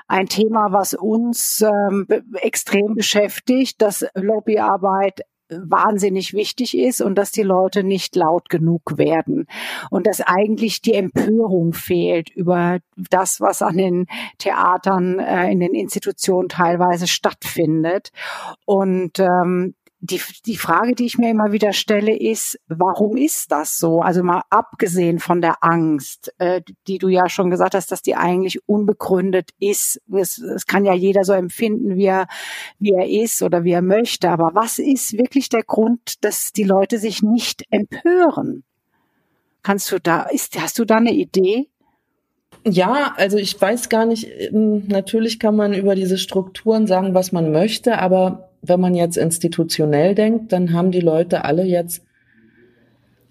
ein 0.06 0.26
Thema, 0.26 0.72
was 0.72 0.94
uns 0.94 1.62
ähm, 1.62 2.06
extrem 2.34 2.94
beschäftigt, 2.94 3.80
dass 3.80 4.06
Lobbyarbeit 4.14 5.22
wahnsinnig 5.50 6.32
wichtig 6.32 6.76
ist 6.76 7.00
und 7.00 7.16
dass 7.16 7.32
die 7.32 7.42
Leute 7.42 7.82
nicht 7.82 8.16
laut 8.16 8.48
genug 8.48 8.96
werden 8.98 9.46
und 9.90 10.06
dass 10.06 10.20
eigentlich 10.20 10.80
die 10.80 10.94
Empörung 10.94 11.72
fehlt 11.72 12.30
über 12.30 12.78
das, 12.96 13.40
was 13.40 13.62
an 13.62 13.76
den 13.76 14.06
Theatern, 14.38 15.18
äh, 15.18 15.50
in 15.50 15.60
den 15.60 15.74
Institutionen 15.74 16.48
teilweise 16.48 17.06
stattfindet. 17.06 18.10
Und 18.64 19.18
ähm, 19.18 19.74
die, 20.02 20.20
die 20.46 20.56
Frage, 20.56 20.94
die 20.94 21.04
ich 21.04 21.18
mir 21.18 21.30
immer 21.30 21.52
wieder 21.52 21.72
stelle, 21.72 22.16
ist, 22.16 22.58
warum 22.68 23.16
ist 23.16 23.52
das 23.52 23.78
so? 23.78 24.00
Also 24.00 24.22
mal 24.22 24.42
abgesehen 24.48 25.18
von 25.18 25.42
der 25.42 25.62
Angst, 25.62 26.32
äh, 26.38 26.62
die 26.86 26.98
du 26.98 27.08
ja 27.08 27.28
schon 27.28 27.50
gesagt 27.50 27.74
hast, 27.74 27.92
dass 27.92 28.00
die 28.00 28.16
eigentlich 28.16 28.66
unbegründet 28.66 29.50
ist. 29.58 30.00
Es, 30.10 30.38
es 30.38 30.66
kann 30.66 30.86
ja 30.86 30.94
jeder 30.94 31.24
so 31.24 31.34
empfinden, 31.34 31.96
wie 31.96 32.06
er, 32.06 32.28
wie 32.78 32.92
er 32.92 33.08
ist 33.08 33.42
oder 33.42 33.64
wie 33.64 33.72
er 33.72 33.82
möchte. 33.82 34.30
Aber 34.30 34.54
was 34.54 34.78
ist 34.78 35.18
wirklich 35.18 35.50
der 35.50 35.64
Grund, 35.64 36.24
dass 36.24 36.52
die 36.52 36.64
Leute 36.64 36.98
sich 36.98 37.22
nicht 37.22 37.64
empören? 37.70 38.64
Kannst 39.62 39.92
du 39.92 40.00
da, 40.00 40.22
ist, 40.22 40.58
hast 40.58 40.78
du 40.78 40.86
da 40.86 40.96
eine 40.96 41.12
Idee? 41.12 41.68
Ja, 42.64 43.14
also 43.16 43.36
ich 43.36 43.60
weiß 43.60 43.90
gar 43.90 44.06
nicht, 44.06 44.26
ähm, 44.26 44.86
natürlich 44.88 45.38
kann 45.38 45.56
man 45.56 45.74
über 45.74 45.94
diese 45.94 46.18
Strukturen 46.18 46.86
sagen, 46.86 47.14
was 47.14 47.32
man 47.32 47.52
möchte, 47.52 47.98
aber 47.98 48.49
wenn 48.62 48.80
man 48.80 48.94
jetzt 48.94 49.16
institutionell 49.16 50.14
denkt, 50.14 50.52
dann 50.52 50.72
haben 50.72 50.90
die 50.90 51.00
Leute 51.00 51.44
alle 51.44 51.64
jetzt 51.64 52.02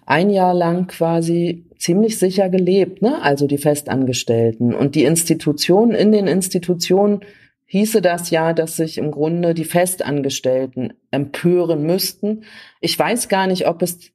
ein 0.06 0.30
Jahr 0.30 0.54
lang 0.54 0.88
quasi 0.88 1.66
ziemlich 1.78 2.18
sicher 2.18 2.50
gelebt, 2.50 3.02
ne? 3.02 3.22
Also 3.22 3.48
die 3.48 3.58
Festangestellten 3.58 4.74
und 4.74 4.96
die 4.96 5.04
Institutionen 5.04 5.94
in 5.94 6.12
den 6.12 6.28
Institutionen 6.28 7.22
hieße 7.66 8.02
das 8.02 8.32
ja, 8.32 8.54
dass 8.54 8.76
sich 8.76 8.98
im 8.98 9.12
Grunde 9.12 9.54
die 9.54 9.64
Festangestellten 9.64 10.94
empören 11.12 11.84
müssten. 11.84 12.44
Ich 12.82 12.98
weiß 12.98 13.30
gar 13.30 13.46
nicht, 13.46 13.68
ob 13.68 13.84
es 13.84 14.12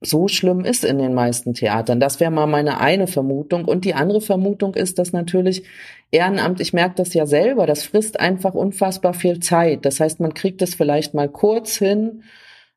so 0.00 0.28
schlimm 0.28 0.64
ist 0.64 0.84
in 0.84 0.98
den 0.98 1.12
meisten 1.12 1.52
Theatern. 1.52 2.00
Das 2.00 2.20
wäre 2.20 2.30
mal 2.30 2.46
meine 2.46 2.80
eine 2.80 3.06
Vermutung. 3.06 3.66
Und 3.66 3.84
die 3.84 3.94
andere 3.94 4.20
Vermutung 4.20 4.74
ist, 4.74 4.98
dass 4.98 5.12
natürlich 5.12 5.64
Ehrenamt, 6.10 6.60
ich 6.60 6.72
merke 6.72 6.94
das 6.96 7.12
ja 7.14 7.26
selber, 7.26 7.66
das 7.66 7.84
frisst 7.84 8.18
einfach 8.18 8.54
unfassbar 8.54 9.14
viel 9.14 9.40
Zeit. 9.40 9.84
Das 9.84 10.00
heißt, 10.00 10.20
man 10.20 10.34
kriegt 10.34 10.62
es 10.62 10.74
vielleicht 10.74 11.14
mal 11.14 11.28
kurz 11.28 11.76
hin, 11.76 12.24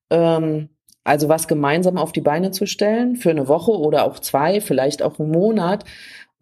ähm, 0.10 0.70
also 1.06 1.30
was 1.30 1.48
gemeinsam 1.48 1.98
auf 1.98 2.12
die 2.12 2.22
Beine 2.22 2.52
zu 2.52 2.66
stellen 2.66 3.16
für 3.16 3.32
eine 3.32 3.48
Woche 3.48 3.72
oder 3.72 4.06
auch 4.06 4.20
zwei, 4.20 4.62
vielleicht 4.62 5.02
auch 5.02 5.20
einen 5.20 5.32
Monat. 5.32 5.86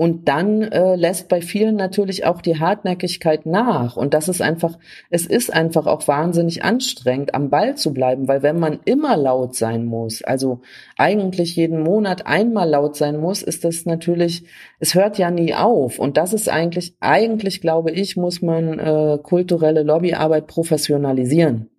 Und 0.01 0.27
dann 0.27 0.63
äh, 0.63 0.95
lässt 0.95 1.29
bei 1.29 1.43
vielen 1.43 1.75
natürlich 1.75 2.25
auch 2.25 2.41
die 2.41 2.59
Hartnäckigkeit 2.59 3.45
nach. 3.45 3.97
Und 3.97 4.15
das 4.15 4.29
ist 4.29 4.41
einfach, 4.41 4.79
es 5.11 5.27
ist 5.27 5.53
einfach 5.53 5.85
auch 5.85 6.07
wahnsinnig 6.07 6.63
anstrengend, 6.63 7.35
am 7.35 7.51
Ball 7.51 7.75
zu 7.75 7.93
bleiben, 7.93 8.27
weil 8.27 8.41
wenn 8.41 8.57
man 8.57 8.79
immer 8.85 9.15
laut 9.15 9.53
sein 9.55 9.85
muss, 9.85 10.23
also 10.23 10.61
eigentlich 10.97 11.55
jeden 11.55 11.83
Monat 11.83 12.25
einmal 12.25 12.67
laut 12.67 12.95
sein 12.95 13.19
muss, 13.19 13.43
ist 13.43 13.63
das 13.63 13.85
natürlich, 13.85 14.43
es 14.79 14.95
hört 14.95 15.19
ja 15.19 15.29
nie 15.29 15.53
auf. 15.53 15.99
Und 15.99 16.17
das 16.17 16.33
ist 16.33 16.49
eigentlich, 16.49 16.95
eigentlich 16.99 17.61
glaube 17.61 17.91
ich, 17.91 18.17
muss 18.17 18.41
man 18.41 18.79
äh, 18.79 19.19
kulturelle 19.21 19.83
Lobbyarbeit 19.83 20.47
professionalisieren. 20.47 21.70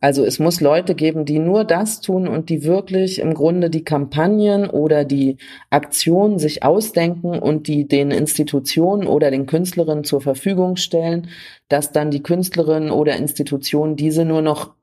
Also 0.00 0.24
es 0.24 0.38
muss 0.38 0.62
Leute 0.62 0.94
geben, 0.94 1.26
die 1.26 1.38
nur 1.38 1.64
das 1.64 2.00
tun 2.00 2.26
und 2.26 2.48
die 2.48 2.64
wirklich 2.64 3.18
im 3.18 3.34
Grunde 3.34 3.68
die 3.68 3.84
Kampagnen 3.84 4.68
oder 4.68 5.04
die 5.04 5.36
Aktionen 5.68 6.38
sich 6.38 6.62
ausdenken 6.62 7.38
und 7.38 7.68
die 7.68 7.86
den 7.86 8.10
Institutionen 8.10 9.06
oder 9.06 9.30
den 9.30 9.44
Künstlerinnen 9.44 10.04
zur 10.04 10.22
Verfügung 10.22 10.76
stellen, 10.76 11.28
dass 11.68 11.92
dann 11.92 12.10
die 12.10 12.22
Künstlerinnen 12.22 12.90
oder 12.90 13.16
Institutionen 13.16 13.96
diese 13.96 14.24
nur 14.24 14.40
noch 14.40 14.74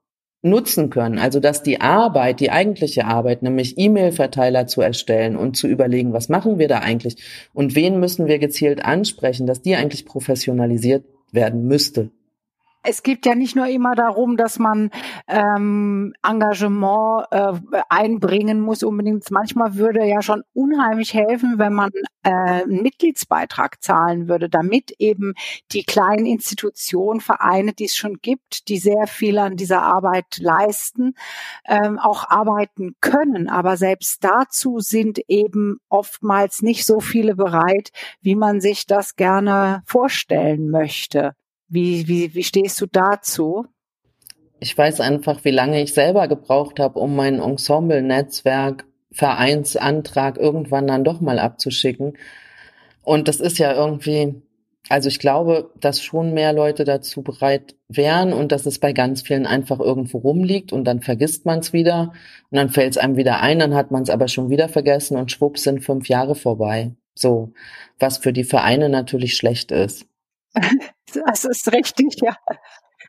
nutzen 0.44 0.92
können. 0.92 1.18
Also 1.18 1.40
dass 1.40 1.64
die 1.64 1.82
Arbeit, 1.82 2.40
die 2.40 2.52
eigentliche 2.52 3.06
Arbeit, 3.06 3.42
nämlich 3.42 3.80
E-Mail-Verteiler 3.80 4.68
zu 4.68 4.82
erstellen 4.82 5.36
und 5.36 5.58
zu 5.58 5.68
überlegen, 5.68 6.14
was 6.14 6.30
machen 6.30 6.60
wir 6.60 6.68
da 6.68 6.80
eigentlich 6.80 7.18
und 7.56 7.76
wen 7.76 8.00
müssen 8.00 8.28
wir 8.28 8.38
gezielt 8.38 8.86
ansprechen, 8.86 9.48
dass 9.48 9.64
die 9.64 9.76
eigentlich 9.76 10.06
professionalisiert 10.06 11.06
werden 11.32 11.66
müsste 11.68 12.12
es 12.88 13.04
geht 13.04 13.26
ja 13.26 13.36
nicht 13.36 13.56
nur 13.56 13.68
immer 13.68 13.96
darum, 13.96 14.38
dass 14.38 14.60
man 14.60 14.92
ähm, 15.28 16.14
Engagement 16.26 17.26
äh, 17.32 17.54
einbringen 17.90 18.62
muss 18.62 18.82
unbedingt. 18.82 19.30
Manchmal 19.30 19.76
würde 19.76 20.06
ja 20.06 20.22
schon 20.22 20.44
unheimlich 20.54 21.14
helfen, 21.14 21.56
wenn 21.58 21.74
man 21.74 21.92
äh, 22.24 22.30
einen 22.30 22.82
Mitgliedsbeitrag 22.82 23.84
zahlen 23.84 24.30
würde, 24.30 24.50
damit 24.50 24.92
eben 25.00 25.34
die 25.74 25.84
kleinen 25.84 26.26
Institutionen, 26.26 27.20
Vereine, 27.20 27.74
die 27.74 27.86
es 27.86 27.96
schon 27.96 28.20
gibt, 28.22 28.70
die 28.70 28.78
sehr 28.78 29.06
viel 29.08 29.38
an 29.38 29.58
dieser 29.58 29.82
Arbeit 29.82 30.38
leisten, 30.40 31.14
ähm, 31.68 32.00
auch 32.00 32.30
arbeiten 32.30 32.96
können. 33.02 33.50
Aber 33.50 33.76
selbst 33.76 34.24
dazu 34.24 34.80
sind 34.80 35.20
eben 35.28 35.80
oftmals 35.90 36.62
nicht 36.62 36.86
so 36.86 37.02
viele 37.02 37.36
bereit, 37.36 37.92
wie 38.22 38.36
man 38.36 38.62
sich 38.62 38.86
das 38.86 39.18
gerne 39.18 39.84
vorstellen 39.86 40.70
möchte. 40.70 41.34
Wie, 41.70 42.08
wie, 42.08 42.34
wie 42.34 42.44
stehst 42.44 42.80
du 42.82 42.86
dazu? 42.86 43.66
Ich 44.60 44.76
weiß 44.78 45.02
einfach, 45.02 45.44
wie 45.44 45.52
lange 45.52 45.82
ich 45.82 45.94
selber 45.94 46.28
gebraucht 46.28 46.80
habe, 46.80 47.00
um 47.00 47.16
mein 47.16 47.40
Ensemble-Netzwerk, 47.40 48.86
Vereinsantrag 49.12 50.38
irgendwann 50.38 50.88
dann 50.88 51.04
doch 51.04 51.22
mal 51.22 51.40
abzuschicken. 51.40 52.18
Und 53.04 53.28
das 53.28 53.40
ist 53.40 53.58
ja 53.58 53.74
irgendwie, 53.74 54.42
also 54.90 55.10
ich 55.10 55.20
glaube, 55.20 55.72
dass 55.80 56.02
schon 56.02 56.34
mehr 56.34 56.54
Leute 56.54 56.84
dazu 56.84 57.22
bereit 57.22 57.76
wären 57.88 58.34
und 58.34 58.52
dass 58.52 58.66
es 58.66 58.80
bei 58.80 58.94
ganz 58.94 59.22
vielen 59.22 59.46
einfach 59.46 59.80
irgendwo 59.80 60.20
rumliegt 60.20 60.74
und 60.74 60.86
dann 60.86 61.02
vergisst 61.02 61.46
man 61.46 61.60
es 61.60 61.74
wieder 61.74 62.14
und 62.50 62.56
dann 62.58 62.70
fällt 62.70 62.92
es 62.92 62.98
einem 62.98 63.18
wieder 63.18 63.42
ein, 63.42 63.60
dann 63.60 63.76
hat 63.76 63.92
man 63.92 64.04
es 64.04 64.10
aber 64.10 64.28
schon 64.28 64.50
wieder 64.50 64.70
vergessen 64.70 65.18
und 65.18 65.32
schwupps 65.32 65.64
sind 65.64 65.84
fünf 65.84 66.10
Jahre 66.10 66.36
vorbei. 66.36 66.96
So, 67.16 67.54
was 68.00 68.18
für 68.18 68.34
die 68.34 68.44
Vereine 68.44 68.90
natürlich 68.90 69.36
schlecht 69.36 69.72
ist. 69.72 70.07
Das 71.26 71.46
ist 71.46 71.72
richtig, 71.72 72.18
ja. 72.22 72.36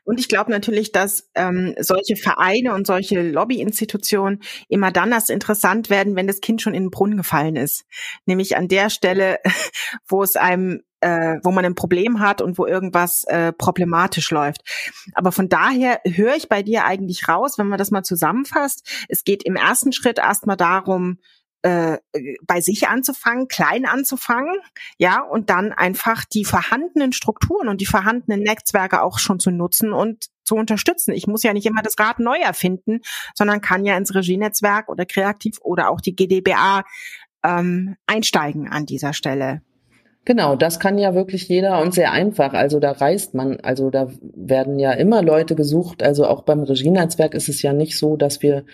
Und 0.05 0.19
ich 0.19 0.29
glaube 0.29 0.51
natürlich, 0.51 0.91
dass 0.91 1.29
ähm, 1.35 1.75
solche 1.79 2.15
Vereine 2.15 2.73
und 2.73 2.87
solche 2.87 3.21
Lobbyinstitutionen 3.21 4.39
immer 4.69 4.91
dann 4.91 5.11
erst 5.11 5.29
interessant 5.29 5.89
werden, 5.89 6.15
wenn 6.15 6.25
das 6.25 6.39
Kind 6.39 6.61
schon 6.61 6.73
in 6.73 6.85
den 6.85 6.91
Brunnen 6.91 7.17
gefallen 7.17 7.55
ist. 7.55 7.85
Nämlich 8.25 8.55
an 8.55 8.69
der 8.69 8.89
Stelle, 8.89 9.39
wo 10.07 10.23
es 10.23 10.35
einem 10.35 10.81
äh, 11.01 11.37
wo 11.43 11.51
man 11.51 11.63
ein 11.63 11.75
Problem 11.75 12.19
hat 12.19 12.41
und 12.41 12.57
wo 12.57 12.65
irgendwas 12.65 13.23
äh, 13.25 13.53
problematisch 13.53 14.31
läuft. 14.31 14.61
Aber 15.13 15.31
von 15.31 15.47
daher 15.47 16.01
höre 16.05 16.35
ich 16.35 16.49
bei 16.49 16.63
dir 16.63 16.85
eigentlich 16.85 17.27
raus, 17.27 17.57
wenn 17.57 17.67
man 17.67 17.79
das 17.79 17.91
mal 17.91 18.03
zusammenfasst. 18.03 19.05
Es 19.07 19.23
geht 19.23 19.43
im 19.43 19.55
ersten 19.55 19.93
Schritt 19.93 20.17
erstmal 20.17 20.57
darum, 20.57 21.19
äh, 21.61 21.97
bei 22.45 22.61
sich 22.61 22.87
anzufangen, 22.87 23.47
klein 23.47 23.85
anzufangen, 23.85 24.55
ja, 24.97 25.21
und 25.21 25.49
dann 25.49 25.73
einfach 25.73 26.25
die 26.25 26.45
vorhandenen 26.45 27.11
Strukturen 27.11 27.67
und 27.67 27.81
die 27.81 27.85
vorhandenen 27.85 28.41
Netzwerke 28.41 29.01
auch 29.01 29.19
schon 29.19 29.39
zu 29.39 29.51
nutzen 29.51 29.93
und 29.93 30.27
zu 30.43 30.55
unterstützen. 30.55 31.13
Ich 31.13 31.27
muss 31.27 31.43
ja 31.43 31.53
nicht 31.53 31.65
immer 31.65 31.81
das 31.81 31.99
Rad 31.99 32.19
neu 32.19 32.37
erfinden, 32.37 33.01
sondern 33.35 33.61
kann 33.61 33.85
ja 33.85 33.97
ins 33.97 34.15
Regienetzwerk 34.15 34.89
oder 34.89 35.05
Kreativ 35.05 35.59
oder 35.61 35.89
auch 35.89 36.01
die 36.01 36.15
GDBA 36.15 36.83
ähm, 37.43 37.95
einsteigen 38.07 38.67
an 38.67 38.85
dieser 38.85 39.13
Stelle. 39.13 39.61
Genau, 40.25 40.55
das 40.55 40.79
kann 40.79 40.97
ja 40.97 41.15
wirklich 41.15 41.47
jeder 41.47 41.81
und 41.81 41.93
sehr 41.93 42.11
einfach. 42.11 42.53
Also 42.53 42.79
da 42.79 42.91
reist 42.91 43.33
man, 43.33 43.59
also 43.61 43.89
da 43.89 44.09
werden 44.21 44.77
ja 44.77 44.91
immer 44.91 45.23
Leute 45.23 45.55
gesucht. 45.55 46.03
Also 46.03 46.25
auch 46.27 46.43
beim 46.43 46.61
Regienetzwerk 46.61 47.33
ist 47.33 47.49
es 47.49 47.61
ja 47.61 47.73
nicht 47.73 47.97
so, 47.97 48.15
dass 48.15 48.41
wir 48.41 48.65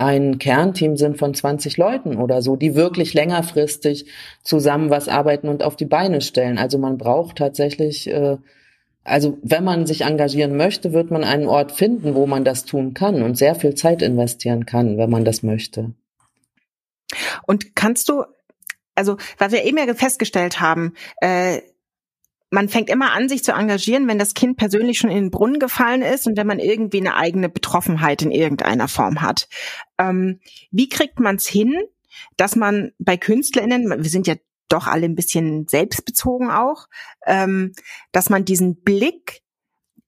ein 0.00 0.38
Kernteam 0.38 0.96
sind 0.96 1.18
von 1.18 1.34
20 1.34 1.76
Leuten 1.76 2.16
oder 2.16 2.40
so, 2.40 2.56
die 2.56 2.74
wirklich 2.74 3.12
längerfristig 3.12 4.06
zusammen 4.42 4.88
was 4.88 5.08
arbeiten 5.08 5.46
und 5.46 5.62
auf 5.62 5.76
die 5.76 5.84
Beine 5.84 6.22
stellen. 6.22 6.56
Also 6.56 6.78
man 6.78 6.96
braucht 6.96 7.36
tatsächlich, 7.36 8.08
äh, 8.08 8.38
also 9.04 9.36
wenn 9.42 9.62
man 9.62 9.84
sich 9.84 10.00
engagieren 10.02 10.56
möchte, 10.56 10.94
wird 10.94 11.10
man 11.10 11.22
einen 11.22 11.46
Ort 11.46 11.72
finden, 11.72 12.14
wo 12.14 12.26
man 12.26 12.46
das 12.46 12.64
tun 12.64 12.94
kann 12.94 13.20
und 13.20 13.36
sehr 13.36 13.54
viel 13.54 13.74
Zeit 13.74 14.00
investieren 14.00 14.64
kann, 14.64 14.96
wenn 14.96 15.10
man 15.10 15.26
das 15.26 15.42
möchte. 15.42 15.92
Und 17.46 17.76
kannst 17.76 18.08
du, 18.08 18.24
also 18.94 19.18
was 19.36 19.52
wir 19.52 19.64
eben 19.64 19.76
ja 19.76 19.92
festgestellt 19.92 20.60
haben, 20.60 20.94
äh, 21.20 21.60
man 22.50 22.68
fängt 22.68 22.90
immer 22.90 23.12
an, 23.12 23.28
sich 23.28 23.44
zu 23.44 23.52
engagieren, 23.52 24.08
wenn 24.08 24.18
das 24.18 24.34
Kind 24.34 24.56
persönlich 24.56 24.98
schon 24.98 25.10
in 25.10 25.16
den 25.16 25.30
Brunnen 25.30 25.60
gefallen 25.60 26.02
ist 26.02 26.26
und 26.26 26.36
wenn 26.36 26.46
man 26.46 26.58
irgendwie 26.58 26.98
eine 26.98 27.14
eigene 27.14 27.48
Betroffenheit 27.48 28.22
in 28.22 28.32
irgendeiner 28.32 28.88
Form 28.88 29.22
hat. 29.22 29.48
Ähm, 29.98 30.40
wie 30.72 30.88
kriegt 30.88 31.20
man 31.20 31.36
es 31.36 31.46
hin, 31.46 31.78
dass 32.36 32.56
man 32.56 32.92
bei 32.98 33.16
KünstlerInnen, 33.16 33.88
wir 33.88 34.10
sind 34.10 34.26
ja 34.26 34.34
doch 34.68 34.86
alle 34.86 35.04
ein 35.04 35.14
bisschen 35.14 35.68
selbstbezogen 35.68 36.50
auch, 36.50 36.88
ähm, 37.26 37.72
dass 38.12 38.30
man 38.30 38.44
diesen 38.44 38.82
Blick 38.82 39.42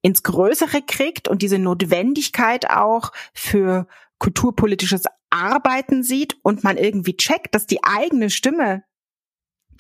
ins 0.03 0.25
Größere 0.25 0.83
kriegt 0.83 1.29
und 1.29 1.43
diese 1.43 1.59
Notwendigkeit 1.59 2.71
auch 2.71 3.13
für 3.33 3.87
kulturpolitisches 4.19 5.05
Arbeiten 5.31 6.03
sieht 6.03 6.37
und 6.43 6.65
man 6.65 6.77
irgendwie 6.77 7.17
checkt, 7.17 7.55
dass 7.55 7.67
die 7.67 7.83
eigene 7.85 8.31
Stimme 8.31 8.83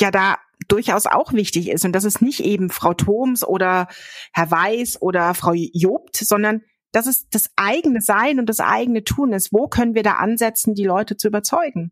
ja 0.00 0.11
da 0.11 0.38
durchaus 0.69 1.07
auch 1.07 1.33
wichtig 1.33 1.69
ist 1.71 1.85
und 1.85 1.92
dass 1.92 2.04
es 2.04 2.21
nicht 2.21 2.40
eben 2.40 2.71
Frau 2.71 2.95
Thoms 2.95 3.45
oder 3.47 3.88
Herr 4.33 4.50
Weiß 4.50 5.00
oder 5.00 5.35
Frau 5.35 5.52
Jobt, 5.54 6.16
sondern 6.16 6.62
dass 6.92 7.07
es 7.07 7.28
das 7.28 7.50
eigene 7.57 8.00
Sein 8.00 8.38
und 8.38 8.49
das 8.49 8.61
eigene 8.61 9.02
Tun 9.04 9.33
ist. 9.33 9.52
Wo 9.52 9.66
können 9.66 9.95
wir 9.95 10.02
da 10.02 10.14
ansetzen, 10.14 10.75
die 10.75 10.85
Leute 10.85 11.16
zu 11.16 11.28
überzeugen? 11.28 11.90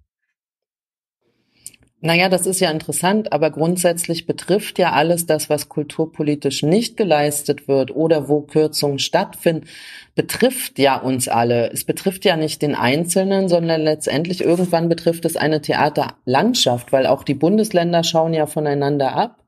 Naja, 2.02 2.30
das 2.30 2.46
ist 2.46 2.60
ja 2.60 2.70
interessant, 2.70 3.30
aber 3.30 3.50
grundsätzlich 3.50 4.26
betrifft 4.26 4.78
ja 4.78 4.92
alles 4.92 5.26
das, 5.26 5.50
was 5.50 5.68
kulturpolitisch 5.68 6.62
nicht 6.62 6.96
geleistet 6.96 7.68
wird 7.68 7.94
oder 7.94 8.26
wo 8.26 8.40
Kürzungen 8.40 8.98
stattfinden, 8.98 9.66
betrifft 10.14 10.78
ja 10.78 10.96
uns 10.96 11.28
alle. 11.28 11.70
Es 11.70 11.84
betrifft 11.84 12.24
ja 12.24 12.38
nicht 12.38 12.62
den 12.62 12.74
Einzelnen, 12.74 13.50
sondern 13.50 13.82
letztendlich 13.82 14.42
irgendwann 14.42 14.88
betrifft 14.88 15.26
es 15.26 15.36
eine 15.36 15.60
Theaterlandschaft, 15.60 16.90
weil 16.90 17.06
auch 17.06 17.22
die 17.22 17.34
Bundesländer 17.34 18.02
schauen 18.02 18.32
ja 18.32 18.46
voneinander 18.46 19.14
ab. 19.14 19.44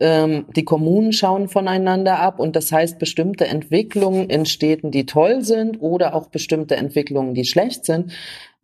Ähm, 0.00 0.46
die 0.56 0.64
Kommunen 0.64 1.12
schauen 1.12 1.48
voneinander 1.48 2.18
ab 2.18 2.40
und 2.40 2.56
das 2.56 2.72
heißt, 2.72 2.98
bestimmte 2.98 3.46
Entwicklungen 3.46 4.30
in 4.30 4.46
Städten, 4.46 4.90
die 4.90 5.04
toll 5.04 5.42
sind 5.42 5.80
oder 5.80 6.14
auch 6.14 6.28
bestimmte 6.28 6.76
Entwicklungen, 6.76 7.34
die 7.34 7.44
schlecht 7.44 7.84
sind, 7.84 8.12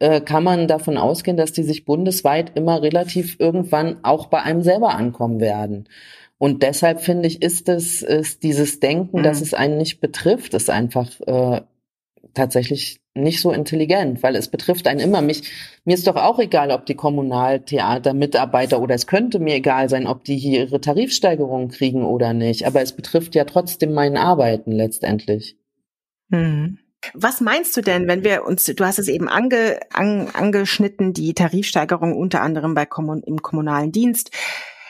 äh, 0.01 0.21
kann 0.21 0.43
man 0.43 0.67
davon 0.67 0.97
ausgehen, 0.97 1.37
dass 1.37 1.53
die 1.53 1.63
sich 1.63 1.85
bundesweit 1.85 2.57
immer 2.57 2.83
relativ 2.83 3.39
irgendwann 3.39 4.03
auch 4.03 4.27
bei 4.27 4.43
einem 4.43 4.63
selber 4.63 4.95
ankommen 4.95 5.41
werden. 5.41 5.89
Und 6.39 6.63
deshalb 6.63 7.01
finde 7.03 7.29
ich, 7.29 7.43
ist 7.43 7.69
es 7.69 8.03
ist 8.03 8.43
dieses 8.43 8.81
Denken, 8.81 9.19
mhm. 9.19 9.23
dass 9.23 9.41
es 9.41 9.55
einen 9.55 9.77
nicht 9.77 10.01
betrifft, 10.01 10.55
ist 10.55 10.71
einfach 10.71 11.09
äh, 11.27 11.61
tatsächlich 12.35 13.01
nicht 13.15 13.41
so 13.41 13.53
intelligent, 13.53 14.23
weil 14.23 14.37
es 14.37 14.49
betrifft 14.49 14.87
einen 14.87 15.01
immer. 15.01 15.21
Mich, 15.21 15.43
mir 15.85 15.95
ist 15.95 16.07
doch 16.07 16.17
auch 16.17 16.39
egal, 16.39 16.71
ob 16.71 16.87
die 16.87 16.95
Kommunaltheater-Mitarbeiter 16.95 18.81
oder 18.81 18.95
es 18.95 19.07
könnte 19.07 19.39
mir 19.39 19.57
egal 19.57 19.89
sein, 19.89 20.07
ob 20.07 20.25
die 20.25 20.37
hier 20.37 20.61
ihre 20.61 20.81
Tarifsteigerung 20.81 21.69
kriegen 21.69 22.05
oder 22.05 22.33
nicht. 22.33 22.67
Aber 22.67 22.81
es 22.81 22.93
betrifft 22.93 23.35
ja 23.35 23.45
trotzdem 23.45 23.93
mein 23.93 24.17
Arbeiten 24.17 24.73
letztendlich. 24.73 25.57
Mhm. 26.31 26.79
Was 27.15 27.41
meinst 27.41 27.77
du 27.77 27.81
denn, 27.81 28.07
wenn 28.09 28.25
wir 28.25 28.45
uns, 28.45 28.65
du 28.65 28.85
hast 28.85 28.99
es 28.99 29.09
eben 29.09 29.29
ange, 29.29 29.81
an, 29.93 30.29
angeschnitten, 30.33 31.13
die 31.13 31.35
Tarifsteigerung 31.35 32.17
unter 32.17 32.43
anderem 32.43 32.75
bei 32.75 32.87
Kommun, 32.87 33.23
im 33.23 33.43
kommunalen 33.43 33.91
Dienst. 33.91 34.31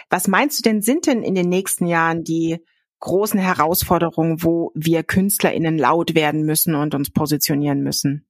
Was 0.09 0.27
meinst 0.27 0.59
du 0.59 0.63
denn, 0.69 0.83
sind 0.83 1.07
denn 1.07 1.23
in 1.23 1.35
den 1.37 1.49
nächsten 1.49 1.87
Jahren 1.87 2.25
die 2.25 2.59
großen 2.99 3.39
Herausforderungen, 3.39 4.43
wo 4.43 4.73
wir 4.75 5.05
KünstlerInnen 5.05 5.79
laut 5.79 6.15
werden 6.15 6.43
müssen 6.43 6.75
und 6.75 6.95
uns 6.95 7.11
positionieren 7.11 7.83
müssen? 7.83 8.27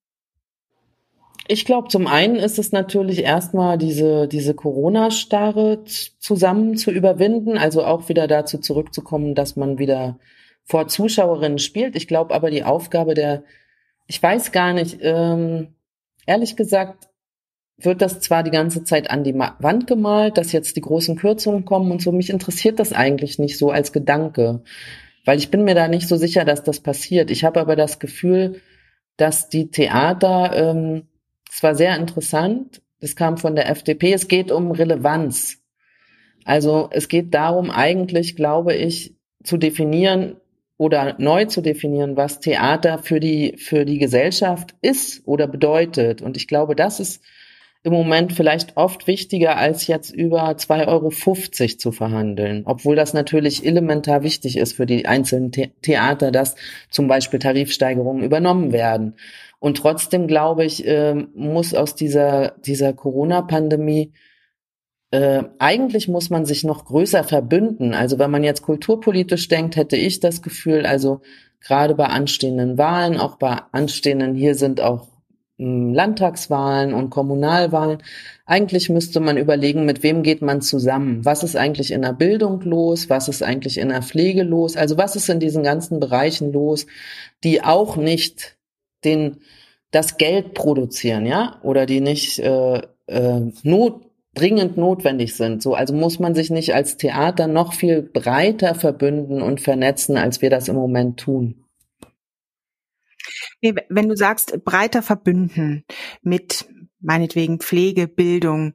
Ich 1.48 1.64
glaube, 1.64 1.88
zum 1.88 2.06
einen 2.06 2.36
ist 2.36 2.58
es 2.58 2.70
natürlich 2.70 3.24
erstmal 3.24 3.76
diese, 3.76 4.28
diese 4.28 4.54
Corona-Starre 4.54 5.82
zusammen 6.18 6.76
zu 6.76 6.92
überwinden, 6.92 7.58
also 7.58 7.82
auch 7.82 8.08
wieder 8.08 8.28
dazu 8.28 8.58
zurückzukommen, 8.58 9.34
dass 9.34 9.56
man 9.56 9.78
wieder 9.78 10.18
vor 10.64 10.86
Zuschauerinnen 10.86 11.58
spielt. 11.58 11.96
Ich 11.96 12.06
glaube 12.06 12.34
aber, 12.34 12.50
die 12.50 12.62
Aufgabe 12.62 13.14
der 13.14 13.42
ich 14.10 14.20
weiß 14.20 14.50
gar 14.50 14.72
nicht, 14.72 14.98
ähm, 15.02 15.68
ehrlich 16.26 16.56
gesagt, 16.56 17.08
wird 17.78 18.02
das 18.02 18.18
zwar 18.18 18.42
die 18.42 18.50
ganze 18.50 18.82
Zeit 18.82 19.08
an 19.08 19.22
die 19.22 19.38
Wand 19.38 19.86
gemalt, 19.86 20.36
dass 20.36 20.50
jetzt 20.50 20.74
die 20.74 20.80
großen 20.80 21.14
Kürzungen 21.14 21.64
kommen 21.64 21.92
und 21.92 22.02
so. 22.02 22.10
Mich 22.10 22.28
interessiert 22.28 22.80
das 22.80 22.92
eigentlich 22.92 23.38
nicht 23.38 23.56
so 23.56 23.70
als 23.70 23.92
Gedanke, 23.92 24.64
weil 25.24 25.38
ich 25.38 25.52
bin 25.52 25.62
mir 25.62 25.76
da 25.76 25.86
nicht 25.86 26.08
so 26.08 26.16
sicher, 26.16 26.44
dass 26.44 26.64
das 26.64 26.80
passiert. 26.80 27.30
Ich 27.30 27.44
habe 27.44 27.60
aber 27.60 27.76
das 27.76 28.00
Gefühl, 28.00 28.60
dass 29.16 29.48
die 29.48 29.70
Theater, 29.70 30.56
ähm, 30.56 31.06
es 31.48 31.62
war 31.62 31.76
sehr 31.76 31.96
interessant, 31.96 32.82
das 32.98 33.14
kam 33.14 33.38
von 33.38 33.54
der 33.54 33.70
FDP, 33.70 34.12
es 34.12 34.26
geht 34.26 34.50
um 34.50 34.72
Relevanz. 34.72 35.58
Also 36.44 36.88
es 36.90 37.06
geht 37.06 37.32
darum, 37.32 37.70
eigentlich, 37.70 38.34
glaube 38.34 38.74
ich, 38.74 39.14
zu 39.44 39.56
definieren, 39.56 40.39
oder 40.80 41.14
neu 41.18 41.44
zu 41.44 41.60
definieren, 41.60 42.16
was 42.16 42.40
Theater 42.40 42.96
für 42.96 43.20
die, 43.20 43.58
für 43.58 43.84
die 43.84 43.98
Gesellschaft 43.98 44.74
ist 44.80 45.20
oder 45.26 45.46
bedeutet. 45.46 46.22
Und 46.22 46.38
ich 46.38 46.48
glaube, 46.48 46.74
das 46.74 47.00
ist 47.00 47.22
im 47.82 47.92
Moment 47.92 48.32
vielleicht 48.32 48.78
oft 48.78 49.06
wichtiger, 49.06 49.58
als 49.58 49.88
jetzt 49.88 50.10
über 50.10 50.48
2,50 50.48 50.88
Euro 50.88 51.10
zu 51.76 51.92
verhandeln. 51.92 52.62
Obwohl 52.64 52.96
das 52.96 53.12
natürlich 53.12 53.66
elementar 53.66 54.22
wichtig 54.22 54.56
ist 54.56 54.72
für 54.72 54.86
die 54.86 55.04
einzelnen 55.04 55.52
The 55.52 55.70
Theater, 55.82 56.30
dass 56.30 56.56
zum 56.88 57.08
Beispiel 57.08 57.40
Tarifsteigerungen 57.40 58.24
übernommen 58.24 58.72
werden. 58.72 59.16
Und 59.58 59.76
trotzdem, 59.76 60.28
glaube 60.28 60.64
ich, 60.64 60.86
äh, 60.86 61.12
muss 61.34 61.74
aus 61.74 61.94
dieser, 61.94 62.54
dieser 62.64 62.94
Corona-Pandemie 62.94 64.12
äh, 65.10 65.44
eigentlich 65.58 66.08
muss 66.08 66.30
man 66.30 66.44
sich 66.44 66.64
noch 66.64 66.84
größer 66.84 67.24
verbünden. 67.24 67.94
Also 67.94 68.18
wenn 68.18 68.30
man 68.30 68.44
jetzt 68.44 68.62
kulturpolitisch 68.62 69.48
denkt, 69.48 69.76
hätte 69.76 69.96
ich 69.96 70.20
das 70.20 70.42
Gefühl, 70.42 70.86
also 70.86 71.20
gerade 71.60 71.94
bei 71.94 72.06
anstehenden 72.06 72.78
Wahlen, 72.78 73.18
auch 73.18 73.36
bei 73.36 73.58
anstehenden, 73.72 74.34
hier 74.34 74.54
sind 74.54 74.80
auch 74.80 75.08
hm, 75.58 75.92
Landtagswahlen 75.92 76.94
und 76.94 77.10
Kommunalwahlen, 77.10 77.98
eigentlich 78.46 78.88
müsste 78.88 79.20
man 79.20 79.36
überlegen, 79.36 79.84
mit 79.84 80.02
wem 80.02 80.22
geht 80.22 80.42
man 80.42 80.60
zusammen? 80.60 81.24
Was 81.24 81.42
ist 81.42 81.56
eigentlich 81.56 81.90
in 81.90 82.02
der 82.02 82.12
Bildung 82.12 82.60
los? 82.62 83.10
Was 83.10 83.28
ist 83.28 83.42
eigentlich 83.42 83.78
in 83.78 83.88
der 83.88 84.02
Pflege 84.02 84.44
los? 84.44 84.76
Also 84.76 84.96
was 84.96 85.16
ist 85.16 85.28
in 85.28 85.40
diesen 85.40 85.64
ganzen 85.64 85.98
Bereichen 86.00 86.52
los, 86.52 86.86
die 87.42 87.62
auch 87.62 87.96
nicht 87.96 88.56
den 89.04 89.38
das 89.90 90.18
Geld 90.18 90.54
produzieren, 90.54 91.26
ja, 91.26 91.58
oder 91.64 91.84
die 91.84 92.00
nicht 92.00 92.38
äh, 92.38 92.80
äh, 93.08 93.40
not 93.64 94.09
dringend 94.34 94.76
notwendig 94.76 95.34
sind. 95.34 95.62
So, 95.62 95.74
also 95.74 95.94
muss 95.94 96.18
man 96.18 96.34
sich 96.34 96.50
nicht 96.50 96.74
als 96.74 96.96
Theater 96.96 97.46
noch 97.46 97.74
viel 97.74 98.02
breiter 98.02 98.74
verbünden 98.74 99.42
und 99.42 99.60
vernetzen, 99.60 100.16
als 100.16 100.40
wir 100.40 100.50
das 100.50 100.68
im 100.68 100.76
Moment 100.76 101.18
tun. 101.18 101.64
Nee, 103.60 103.74
wenn 103.88 104.08
du 104.08 104.16
sagst, 104.16 104.64
breiter 104.64 105.02
verbünden 105.02 105.84
mit 106.22 106.66
meinetwegen 107.00 107.60
Pflege, 107.60 108.08
Bildung, 108.08 108.74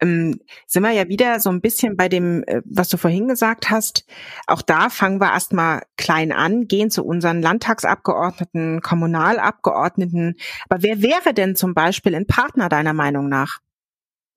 ähm, 0.00 0.40
sind 0.66 0.82
wir 0.82 0.90
ja 0.90 1.08
wieder 1.08 1.38
so 1.38 1.48
ein 1.50 1.60
bisschen 1.60 1.96
bei 1.96 2.08
dem, 2.08 2.42
äh, 2.46 2.60
was 2.64 2.88
du 2.88 2.96
vorhin 2.96 3.28
gesagt 3.28 3.70
hast. 3.70 4.04
Auch 4.46 4.62
da 4.62 4.90
fangen 4.90 5.20
wir 5.20 5.32
erstmal 5.32 5.82
klein 5.96 6.32
an, 6.32 6.66
gehen 6.66 6.90
zu 6.90 7.04
unseren 7.04 7.40
Landtagsabgeordneten, 7.40 8.80
Kommunalabgeordneten. 8.80 10.34
Aber 10.68 10.82
wer 10.82 11.02
wäre 11.02 11.34
denn 11.34 11.54
zum 11.54 11.72
Beispiel 11.72 12.14
ein 12.16 12.26
Partner 12.26 12.68
deiner 12.68 12.92
Meinung 12.92 13.28
nach? 13.28 13.60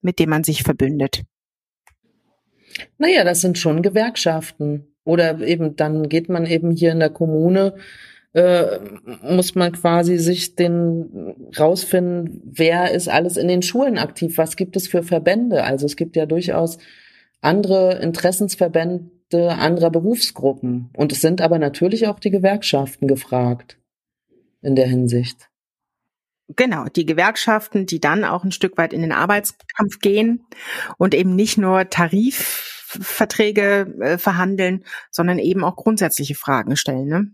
Mit 0.06 0.20
dem 0.20 0.30
man 0.30 0.44
sich 0.44 0.64
verbündet? 0.64 1.24
Naja, 2.98 3.24
das 3.24 3.42
sind 3.42 3.58
schon 3.58 3.82
Gewerkschaften. 3.82 4.88
Oder 5.04 5.40
eben, 5.42 5.76
dann 5.76 6.10
geht 6.10 6.30
man 6.30 6.46
eben 6.46 6.72
hier 6.72 6.92
in 6.92 7.00
der 7.00 7.10
Kommune, 7.10 7.76
äh, 8.34 8.80
muss 9.22 9.56
man 9.56 9.72
quasi 9.72 10.18
sich 10.18 10.56
den 10.56 11.36
rausfinden, 11.58 12.42
wer 12.44 12.92
ist 12.92 13.08
alles 13.08 13.38
in 13.38 13.48
den 13.48 13.62
Schulen 13.62 13.98
aktiv, 13.98 14.38
was 14.38 14.56
gibt 14.56 14.76
es 14.76 14.88
für 14.88 15.04
Verbände. 15.04 15.64
Also 15.64 15.86
es 15.86 15.96
gibt 15.96 16.16
ja 16.16 16.26
durchaus 16.26 16.78
andere 17.42 18.00
Interessensverbände 18.00 19.12
anderer 19.34 19.92
Berufsgruppen. 19.92 20.90
Und 20.96 21.12
es 21.12 21.22
sind 21.22 21.42
aber 21.42 21.60
natürlich 21.60 22.08
auch 22.08 22.20
die 22.20 22.32
Gewerkschaften 22.32 23.08
gefragt 23.08 23.78
in 24.62 24.76
der 24.76 24.88
Hinsicht. 24.88 25.50
Genau, 26.50 26.86
die 26.86 27.06
Gewerkschaften, 27.06 27.88
die 27.88 28.00
dann 28.00 28.24
auch 28.24 28.44
ein 28.44 28.52
Stück 28.52 28.78
weit 28.78 28.94
in 28.94 29.02
den 29.02 29.12
Arbeitskampf 29.12 30.00
gehen 30.00 30.46
und 30.98 31.16
eben 31.16 31.36
nicht 31.36 31.58
nur 31.58 31.90
Tarifverträge 31.90 33.96
äh, 34.00 34.18
verhandeln, 34.18 34.86
sondern 35.10 35.40
eben 35.40 35.64
auch 35.64 35.76
grundsätzliche 35.76 36.36
Fragen 36.36 36.78
stellen. 36.78 37.08
Ne? 37.08 37.32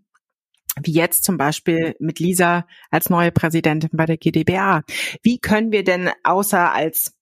wie 0.81 0.93
jetzt 0.93 1.23
zum 1.23 1.37
Beispiel 1.37 1.95
mit 1.99 2.19
Lisa 2.19 2.65
als 2.89 3.09
neue 3.09 3.31
Präsidentin 3.31 3.89
bei 3.93 4.05
der 4.05 4.17
GdBA. 4.17 4.83
Wie 5.21 5.37
können 5.37 5.71
wir 5.71 5.83
denn 5.83 6.09
außer 6.23 6.71
als 6.71 7.13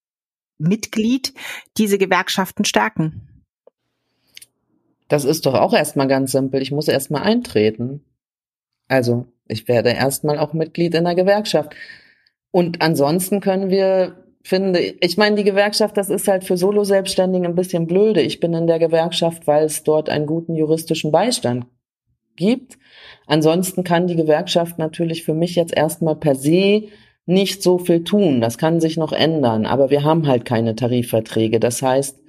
Mitglied 0.58 1.34
diese 1.78 1.98
Gewerkschaften 1.98 2.66
stärken? 2.66 3.46
Das 5.08 5.26
ist 5.26 5.46
doch 5.46 5.56
auch 5.56 5.74
erstmal 5.74 6.08
ganz 6.08 6.32
simpel. 6.32 6.62
Ich 6.62 6.72
muss 6.72 6.88
erstmal 6.88 7.24
eintreten. 7.24 8.06
Also, 8.90 9.28
ich 9.48 9.68
werde 9.70 9.92
erstmal 9.92 10.38
auch 10.38 10.54
Mitglied 10.54 10.94
in 10.96 11.06
der 11.06 11.16
Gewerkschaft. 11.16 11.74
Und 12.52 12.82
ansonsten 12.82 13.40
können 13.40 13.70
wir, 13.70 14.16
finde 14.44 14.80
ich 14.80 15.16
meine, 15.18 15.38
die 15.38 15.44
Gewerkschaft, 15.44 15.96
das 15.96 16.10
ist 16.10 16.28
halt 16.28 16.44
für 16.44 16.58
Solo-Selbstständige 16.58 17.46
ein 17.46 17.56
bisschen 17.56 17.88
blöde. 17.88 18.22
Ich 18.22 18.40
bin 18.40 18.54
in 18.54 18.68
der 18.68 18.80
Gewerkschaft, 18.80 19.48
weil 19.48 19.66
es 19.66 19.84
dort 19.84 20.10
einen 20.10 20.26
guten 20.26 20.56
juristischen 20.56 21.12
Beistand 21.12 21.66
gibt. 22.36 22.78
Ansonsten 23.28 23.84
kann 23.84 24.08
die 24.08 24.16
Gewerkschaft 24.16 24.80
natürlich 24.80 25.24
für 25.24 25.34
mich 25.34 25.56
jetzt 25.56 25.76
erstmal 25.78 26.16
per 26.16 26.36
se 26.36 26.86
nicht 27.26 27.62
so 27.62 27.78
viel 27.78 28.04
tun. 28.04 28.42
Das 28.42 28.58
kann 28.58 28.82
sich 28.82 28.98
noch 28.98 29.12
ändern, 29.12 29.68
aber 29.68 29.92
wir 29.92 30.04
haben 30.04 30.28
halt 30.28 30.46
keine 30.46 30.76
Tarifverträge. 30.76 31.60
Das 31.60 31.84
heißt, 31.84 32.20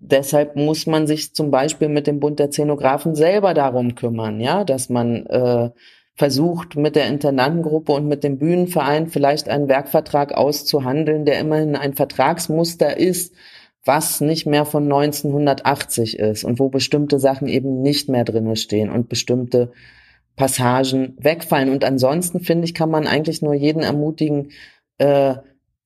deshalb 0.00 0.56
muss 0.56 0.86
man 0.86 1.06
sich 1.06 1.34
zum 1.34 1.50
Beispiel 1.50 1.88
mit 1.88 2.06
dem 2.06 2.20
Bund 2.20 2.38
der 2.38 2.50
Szenografen 2.50 3.14
selber 3.14 3.54
darum 3.54 3.94
kümmern, 3.94 4.40
ja, 4.40 4.64
dass 4.64 4.88
man 4.88 5.26
äh, 5.26 5.70
versucht, 6.14 6.76
mit 6.76 6.96
der 6.96 7.06
Intendantengruppe 7.06 7.92
und 7.92 8.08
mit 8.08 8.24
dem 8.24 8.38
Bühnenverein 8.38 9.06
vielleicht 9.06 9.48
einen 9.48 9.68
Werkvertrag 9.68 10.32
auszuhandeln, 10.32 11.24
der 11.24 11.38
immerhin 11.38 11.76
ein 11.76 11.94
Vertragsmuster 11.94 12.96
ist, 12.96 13.34
was 13.84 14.20
nicht 14.20 14.44
mehr 14.44 14.64
von 14.64 14.84
1980 14.84 16.18
ist 16.18 16.44
und 16.44 16.58
wo 16.58 16.68
bestimmte 16.68 17.18
Sachen 17.18 17.48
eben 17.48 17.80
nicht 17.82 18.08
mehr 18.08 18.24
drinne 18.24 18.56
stehen 18.56 18.90
und 18.90 19.08
bestimmte 19.08 19.72
Passagen 20.36 21.16
wegfallen. 21.18 21.70
Und 21.70 21.84
ansonsten 21.84 22.40
finde 22.40 22.64
ich, 22.64 22.74
kann 22.74 22.90
man 22.90 23.06
eigentlich 23.06 23.40
nur 23.40 23.54
jeden 23.54 23.82
ermutigen, 23.82 24.50
äh, 24.98 25.36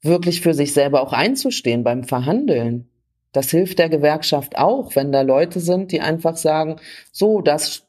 wirklich 0.03 0.41
für 0.41 0.55
sich 0.55 0.73
selber 0.73 1.03
auch 1.03 1.13
einzustehen 1.13 1.85
beim 1.85 2.05
Verhandeln. 2.05 2.89
Das 3.33 3.51
hilft 3.51 3.79
der 3.79 3.89
Gewerkschaft 3.89 4.57
auch, 4.57 4.95
wenn 4.95 5.11
da 5.11 5.23
Leute 5.23 5.61
sind, 5.61 5.91
die 5.91 6.01
einfach 6.01 6.37
sagen, 6.37 6.77
so, 7.11 7.41
das 7.41 7.87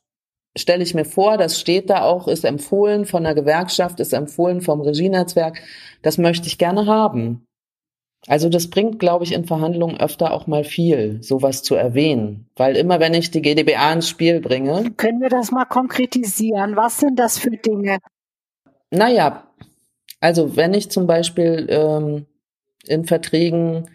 stelle 0.56 0.84
ich 0.84 0.94
mir 0.94 1.06
vor, 1.06 1.38
das 1.38 1.60
steht 1.60 1.90
da 1.90 2.04
auch, 2.04 2.28
ist 2.28 2.46
empfohlen 2.46 3.06
von 3.06 3.24
der 3.24 3.36
Gewerkschaft, 3.36 4.00
ist 4.00 4.14
empfohlen 4.14 4.62
vom 4.62 4.82
Regienetzwerk, 4.82 5.62
das 6.02 6.18
möchte 6.18 6.48
ich 6.48 6.58
gerne 6.58 6.86
haben. 6.86 7.46
Also 8.28 8.48
das 8.48 8.70
bringt, 8.70 9.00
glaube 9.00 9.26
ich, 9.26 9.34
in 9.34 9.44
Verhandlungen 9.44 10.00
öfter 10.00 10.32
auch 10.32 10.48
mal 10.48 10.64
viel, 10.64 11.22
sowas 11.22 11.62
zu 11.62 11.76
erwähnen. 11.76 12.48
Weil 12.56 12.78
immer, 12.78 13.02
wenn 13.02 13.14
ich 13.14 13.32
die 13.32 13.42
GdBA 13.42 13.94
ins 13.94 14.08
Spiel 14.08 14.40
bringe. 14.40 14.92
Können 14.96 15.20
wir 15.20 15.30
das 15.30 15.52
mal 15.52 15.66
konkretisieren? 15.66 16.78
Was 16.78 17.00
sind 17.00 17.20
das 17.20 17.38
für 17.38 17.52
Dinge? 17.52 17.98
Naja, 18.92 19.44
also 20.22 20.56
wenn 20.56 20.74
ich 20.74 20.90
zum 20.90 21.06
Beispiel 21.06 21.68
ähm, 21.70 22.26
in 22.88 23.04
Verträgen 23.04 23.90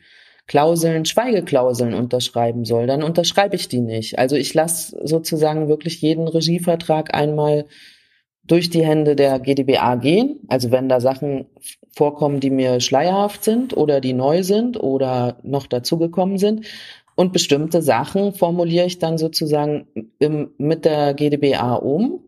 Klauseln, 0.49 1.05
Schweigeklauseln 1.05 1.95
unterschreiben 1.95 2.65
soll, 2.65 2.87
dann 2.87 3.03
unterschreibe 3.03 3.55
ich 3.55 3.69
die 3.69 3.81
nicht. 3.81 4.19
Also 4.19 4.35
ich 4.35 4.53
lasse 4.55 4.99
sozusagen 5.05 5.69
wirklich 5.69 6.01
jeden 6.01 6.27
Regievertrag 6.27 7.15
einmal 7.15 7.67
durch 8.45 8.71
die 8.71 8.85
Hände 8.85 9.15
der 9.15 9.39
GdBA 9.39 9.97
gehen. 9.97 10.41
Also 10.49 10.71
wenn 10.71 10.89
da 10.89 11.01
Sachen 11.01 11.47
vorkommen, 11.95 12.41
die 12.41 12.51
mir 12.51 12.81
schleierhaft 12.81 13.45
sind 13.45 13.77
oder 13.77 14.01
die 14.01 14.15
neu 14.15 14.43
sind 14.43 14.83
oder 14.83 15.39
noch 15.43 15.67
dazugekommen 15.67 16.39
sind. 16.39 16.67
Und 17.15 17.33
bestimmte 17.33 17.83
Sachen 17.83 18.33
formuliere 18.33 18.87
ich 18.87 18.99
dann 18.99 19.19
sozusagen 19.19 19.87
im, 20.19 20.53
mit 20.57 20.85
der 20.85 21.13
GdBA 21.13 21.75
um 21.75 22.21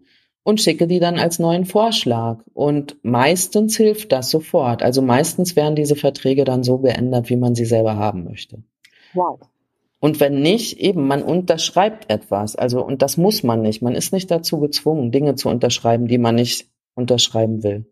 und 0.43 0.61
schicke 0.61 0.87
die 0.87 1.01
dann 1.01 1.19
als 1.19 1.39
neuen 1.39 1.65
Vorschlag. 1.65 2.43
Und 2.55 2.97
meistens 3.03 3.77
hilft 3.77 4.13
das 4.13 4.31
sofort. 4.31 4.83
Also 4.83 5.03
meistens 5.03 5.57
werden 5.57 5.77
diese 5.77 5.97
Verträge 5.97 6.45
dann 6.45 6.63
so 6.63 6.79
geändert, 6.79 7.29
wie 7.29 7.37
man 7.37 7.55
sie 7.55 7.65
selber 7.67 7.97
haben 7.97 8.25
möchte. 8.25 8.63
Wow. 9.15 9.41
Und 10.01 10.19
wenn 10.19 10.41
nicht, 10.41 10.79
eben, 10.79 11.07
man 11.07 11.23
unterschreibt 11.23 12.11
etwas. 12.11 12.57
Also, 12.57 12.83
und 12.85 13.03
das 13.03 13.19
muss 13.19 13.43
man 13.43 13.61
nicht. 13.61 13.83
Man 13.83 13.95
ist 13.95 14.13
nicht 14.15 14.31
dazu 14.31 14.59
gezwungen, 14.59 15.13
Dinge 15.13 15.35
zu 15.35 15.51
unterschreiben, 15.51 16.09
die 16.09 16.19
man 16.19 16.37
nicht 16.37 16.71
unterschreiben 16.95 17.63
will. 17.63 17.87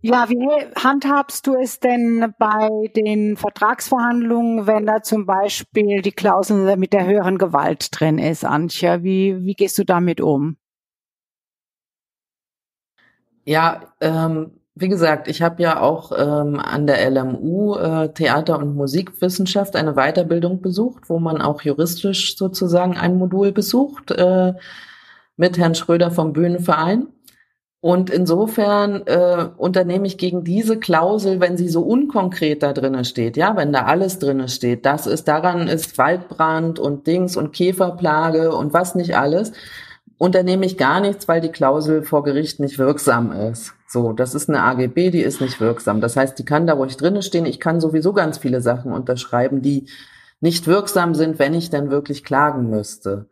Ja, 0.00 0.28
wie 0.28 0.48
handhabst 0.80 1.46
du 1.46 1.54
es 1.56 1.80
denn 1.80 2.32
bei 2.38 2.68
den 2.94 3.36
Vertragsverhandlungen, 3.36 4.66
wenn 4.66 4.86
da 4.86 5.02
zum 5.02 5.26
Beispiel 5.26 6.02
die 6.02 6.12
Klausel 6.12 6.76
mit 6.76 6.92
der 6.92 7.04
höheren 7.04 7.36
Gewalt 7.36 7.88
drin 7.90 8.18
ist, 8.18 8.44
Antje? 8.44 9.02
Wie, 9.02 9.44
wie 9.44 9.54
gehst 9.54 9.76
du 9.76 9.84
damit 9.84 10.20
um? 10.20 10.56
Ja, 13.48 13.94
ähm, 14.02 14.50
wie 14.74 14.88
gesagt, 14.90 15.26
ich 15.26 15.40
habe 15.40 15.62
ja 15.62 15.80
auch 15.80 16.12
ähm, 16.12 16.60
an 16.60 16.86
der 16.86 17.10
LMU 17.10 17.76
äh, 17.76 18.12
Theater- 18.12 18.58
und 18.58 18.76
Musikwissenschaft 18.76 19.74
eine 19.74 19.94
Weiterbildung 19.94 20.60
besucht, 20.60 21.08
wo 21.08 21.18
man 21.18 21.40
auch 21.40 21.62
juristisch 21.62 22.36
sozusagen 22.36 22.98
ein 22.98 23.16
Modul 23.16 23.52
besucht 23.52 24.10
äh, 24.10 24.52
mit 25.38 25.56
Herrn 25.56 25.74
Schröder 25.74 26.10
vom 26.10 26.34
Bühnenverein. 26.34 27.06
Und 27.80 28.10
insofern 28.10 29.06
äh, 29.06 29.48
unternehme 29.56 30.06
ich 30.06 30.18
gegen 30.18 30.44
diese 30.44 30.78
Klausel, 30.78 31.40
wenn 31.40 31.56
sie 31.56 31.70
so 31.70 31.80
unkonkret 31.80 32.62
da 32.62 32.74
drinnen 32.74 33.06
steht, 33.06 33.38
ja, 33.38 33.56
wenn 33.56 33.72
da 33.72 33.84
alles 33.86 34.18
drinnen 34.18 34.48
steht, 34.48 34.84
das 34.84 35.06
ist, 35.06 35.26
daran 35.26 35.68
ist 35.68 35.96
Waldbrand 35.96 36.78
und 36.78 37.06
Dings 37.06 37.34
und 37.34 37.54
Käferplage 37.54 38.54
und 38.54 38.74
was 38.74 38.94
nicht 38.94 39.16
alles, 39.16 39.52
unternehme 40.18 40.66
ich 40.66 40.76
gar 40.76 41.00
nichts, 41.00 41.28
weil 41.28 41.40
die 41.40 41.50
Klausel 41.50 42.02
vor 42.02 42.24
Gericht 42.24 42.60
nicht 42.60 42.78
wirksam 42.78 43.32
ist. 43.32 43.72
So, 43.86 44.12
das 44.12 44.34
ist 44.34 44.48
eine 44.48 44.62
AGB, 44.62 45.10
die 45.10 45.22
ist 45.22 45.40
nicht 45.40 45.60
wirksam. 45.60 46.00
Das 46.00 46.16
heißt, 46.16 46.38
die 46.38 46.44
kann 46.44 46.66
da 46.66 46.74
ruhig 46.74 46.96
drinnen 46.96 47.22
stehen. 47.22 47.46
Ich 47.46 47.60
kann 47.60 47.80
sowieso 47.80 48.12
ganz 48.12 48.38
viele 48.38 48.60
Sachen 48.60 48.92
unterschreiben, 48.92 49.62
die 49.62 49.86
nicht 50.40 50.66
wirksam 50.66 51.14
sind, 51.14 51.38
wenn 51.38 51.54
ich 51.54 51.70
dann 51.70 51.90
wirklich 51.90 52.24
klagen 52.24 52.68
müsste. 52.68 53.26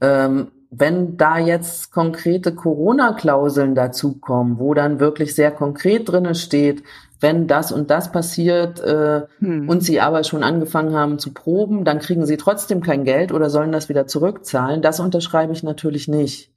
Ähm, 0.00 0.48
wenn 0.70 1.18
da 1.18 1.38
jetzt 1.38 1.92
konkrete 1.92 2.54
Corona-Klauseln 2.54 3.74
dazukommen, 3.74 4.58
wo 4.58 4.72
dann 4.72 5.00
wirklich 5.00 5.34
sehr 5.34 5.50
konkret 5.50 6.08
drinne 6.08 6.34
steht, 6.34 6.82
wenn 7.22 7.46
das 7.46 7.72
und 7.72 7.90
das 7.90 8.10
passiert 8.12 8.80
äh, 8.80 9.22
hm. 9.38 9.68
und 9.68 9.82
sie 9.82 10.00
aber 10.00 10.24
schon 10.24 10.42
angefangen 10.42 10.94
haben 10.94 11.18
zu 11.18 11.32
proben, 11.32 11.84
dann 11.84 12.00
kriegen 12.00 12.26
sie 12.26 12.36
trotzdem 12.36 12.82
kein 12.82 13.04
Geld 13.04 13.32
oder 13.32 13.48
sollen 13.48 13.72
das 13.72 13.88
wieder 13.88 14.06
zurückzahlen. 14.06 14.82
Das 14.82 15.00
unterschreibe 15.00 15.52
ich 15.52 15.62
natürlich 15.62 16.08
nicht. 16.08 16.52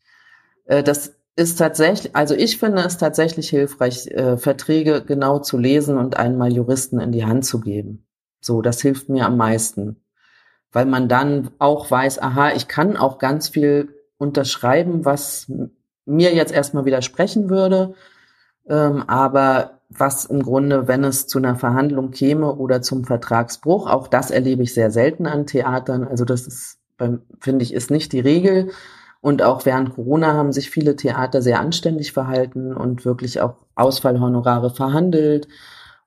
Äh, 0.65 0.83
das 0.83 1.15
ist 1.35 1.57
tatsächlich, 1.57 2.15
also 2.15 2.33
ich 2.33 2.57
finde 2.57 2.81
es 2.81 2.97
tatsächlich 2.97 3.49
hilfreich, 3.49 4.07
äh, 4.07 4.37
Verträge 4.37 5.03
genau 5.05 5.39
zu 5.39 5.57
lesen 5.57 5.97
und 5.97 6.17
einmal 6.17 6.51
Juristen 6.51 6.99
in 6.99 7.11
die 7.11 7.25
Hand 7.25 7.45
zu 7.45 7.59
geben. 7.59 8.07
So, 8.41 8.61
das 8.61 8.81
hilft 8.81 9.09
mir 9.09 9.25
am 9.25 9.37
meisten, 9.37 10.01
weil 10.71 10.85
man 10.85 11.07
dann 11.07 11.51
auch 11.59 11.91
weiß, 11.91 12.21
aha, 12.21 12.53
ich 12.53 12.67
kann 12.67 12.97
auch 12.97 13.19
ganz 13.19 13.49
viel 13.49 13.89
unterschreiben, 14.17 15.05
was 15.05 15.51
mir 16.05 16.33
jetzt 16.33 16.53
erstmal 16.53 16.85
widersprechen 16.85 17.49
würde, 17.49 17.95
ähm, 18.67 19.03
aber 19.07 19.79
was 19.89 20.25
im 20.25 20.41
Grunde, 20.41 20.87
wenn 20.87 21.03
es 21.03 21.27
zu 21.27 21.37
einer 21.37 21.55
Verhandlung 21.55 22.11
käme 22.11 22.55
oder 22.55 22.81
zum 22.81 23.05
Vertragsbruch, 23.05 23.89
auch 23.89 24.07
das 24.07 24.31
erlebe 24.31 24.63
ich 24.63 24.73
sehr 24.73 24.91
selten 24.91 25.27
an 25.27 25.45
Theatern. 25.45 26.07
Also 26.07 26.25
das 26.25 26.47
ist, 26.47 26.79
finde 27.39 27.63
ich, 27.63 27.73
ist 27.73 27.91
nicht 27.91 28.11
die 28.11 28.19
Regel. 28.19 28.71
Und 29.21 29.41
auch 29.41 29.65
während 29.65 29.95
Corona 29.95 30.33
haben 30.33 30.51
sich 30.51 30.69
viele 30.69 30.95
Theater 30.95 31.41
sehr 31.41 31.59
anständig 31.59 32.13
verhalten 32.13 32.75
und 32.75 33.05
wirklich 33.05 33.41
auch 33.41 33.55
Ausfallhonorare 33.75 34.69
verhandelt 34.69 35.47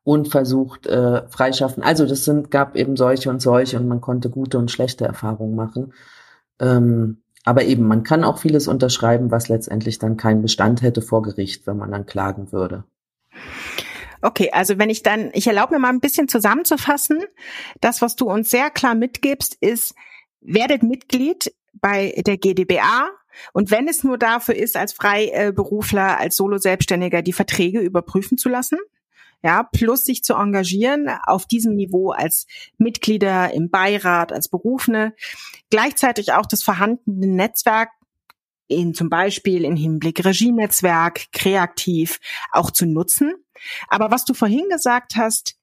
und 0.05 0.29
versucht 0.29 0.87
äh, 0.87 1.29
freischaffen. 1.29 1.83
Also 1.83 2.07
das 2.07 2.25
sind, 2.25 2.51
gab 2.51 2.77
eben 2.77 2.97
solche 2.97 3.31
und 3.31 3.43
solche 3.43 3.79
und 3.79 3.89
man 3.89 4.01
konnte 4.01 4.31
gute 4.31 4.59
und 4.59 4.71
schlechte 4.71 5.05
Erfahrungen 5.05 5.57
machen. 5.57 5.93
Ähm, 6.61 7.23
aber 7.45 7.65
eben, 7.65 7.87
man 7.87 8.03
kann 8.03 8.25
auch 8.25 8.39
vieles 8.39 8.69
unterschreiben, 8.69 9.31
was 9.31 9.49
letztendlich 9.49 9.99
dann 9.99 10.17
keinen 10.17 10.43
Bestand 10.43 10.83
hätte 10.83 11.03
vor 11.03 11.23
Gericht, 11.23 11.67
wenn 11.67 11.77
man 11.77 11.91
dann 11.91 12.07
klagen 12.07 12.53
würde. 12.53 12.85
Okay, 14.21 14.51
also 14.53 14.79
wenn 14.79 14.91
ich 14.91 15.03
dann, 15.03 15.31
ich 15.33 15.47
erlaube 15.47 15.75
mir 15.75 15.81
mal 15.81 15.91
ein 15.91 16.01
bisschen 16.01 16.29
zusammenzufassen. 16.29 17.23
Das, 17.81 18.03
was 18.03 18.17
du 18.17 18.29
uns 18.29 18.51
sehr 18.51 18.71
klar 18.71 18.95
mitgibst, 18.95 19.57
ist, 19.61 19.95
werdet 20.41 20.83
Mitglied 20.83 21.55
bei 21.73 22.15
der 22.27 22.37
GdBA. 22.37 23.11
Und 23.53 23.71
wenn 23.71 23.87
es 23.87 24.03
nur 24.03 24.19
dafür 24.19 24.57
ist, 24.57 24.77
als 24.77 24.93
Freiberufler, 24.93 26.19
als 26.19 26.37
Solo-Selbstständiger 26.37 27.23
die 27.23 27.33
Verträge 27.33 27.79
überprüfen 27.79 28.37
zu 28.37 28.49
lassen, 28.49 28.79
ja, 29.43 29.63
plus 29.63 30.05
sich 30.05 30.25
zu 30.25 30.35
engagieren 30.35 31.09
auf 31.25 31.47
diesem 31.47 31.75
Niveau 31.75 32.11
als 32.11 32.47
Mitglieder 32.77 33.53
im 33.53 33.71
Beirat, 33.71 34.33
als 34.33 34.49
Berufene, 34.49 35.15
gleichzeitig 35.71 36.33
auch 36.33 36.47
das 36.47 36.63
vorhandene 36.63 37.27
Netzwerk 37.27 37.91
in 38.69 38.95
zum 38.95 39.09
Beispiel 39.09 39.65
im 39.65 39.77
Hinblick 39.77 40.25
Regienetzwerk, 40.25 41.33
kreativ 41.33 42.21
auch 42.53 42.71
zu 42.71 42.87
nutzen. 42.87 43.35
Aber 43.89 44.11
was 44.11 44.25
du 44.25 44.35
vorhin 44.35 44.69
gesagt 44.69 45.17
hast, 45.17 45.57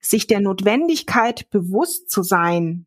sich 0.00 0.26
der 0.26 0.40
Notwendigkeit 0.40 1.48
bewusst 1.50 2.10
zu 2.10 2.22
sein, 2.22 2.86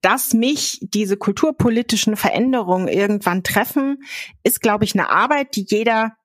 dass 0.00 0.34
mich 0.34 0.78
diese 0.82 1.16
kulturpolitischen 1.16 2.16
Veränderungen 2.16 2.88
irgendwann 2.88 3.42
treffen, 3.42 4.02
ist, 4.42 4.60
glaube 4.60 4.84
ich, 4.84 4.94
eine 4.94 5.08
Arbeit, 5.08 5.56
die 5.56 5.64
jeder 5.66 6.16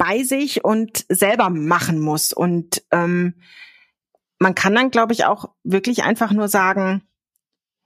bei 0.00 0.22
sich 0.22 0.64
und 0.64 1.04
selber 1.10 1.50
machen 1.50 2.00
muss. 2.00 2.32
Und 2.32 2.82
ähm, 2.90 3.34
man 4.38 4.54
kann 4.54 4.74
dann, 4.74 4.90
glaube 4.90 5.12
ich, 5.12 5.26
auch 5.26 5.50
wirklich 5.62 6.04
einfach 6.04 6.32
nur 6.32 6.48
sagen, 6.48 7.02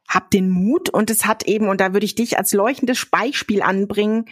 hab 0.09 0.31
den 0.31 0.48
Mut 0.48 0.88
und 0.88 1.11
es 1.11 1.27
hat 1.27 1.42
eben, 1.42 1.68
und 1.68 1.81
da 1.81 1.92
würde 1.92 2.07
ich 2.07 2.14
dich 2.14 2.38
als 2.38 2.53
leuchtendes 2.53 3.05
Beispiel 3.07 3.62
anbringen, 3.62 4.27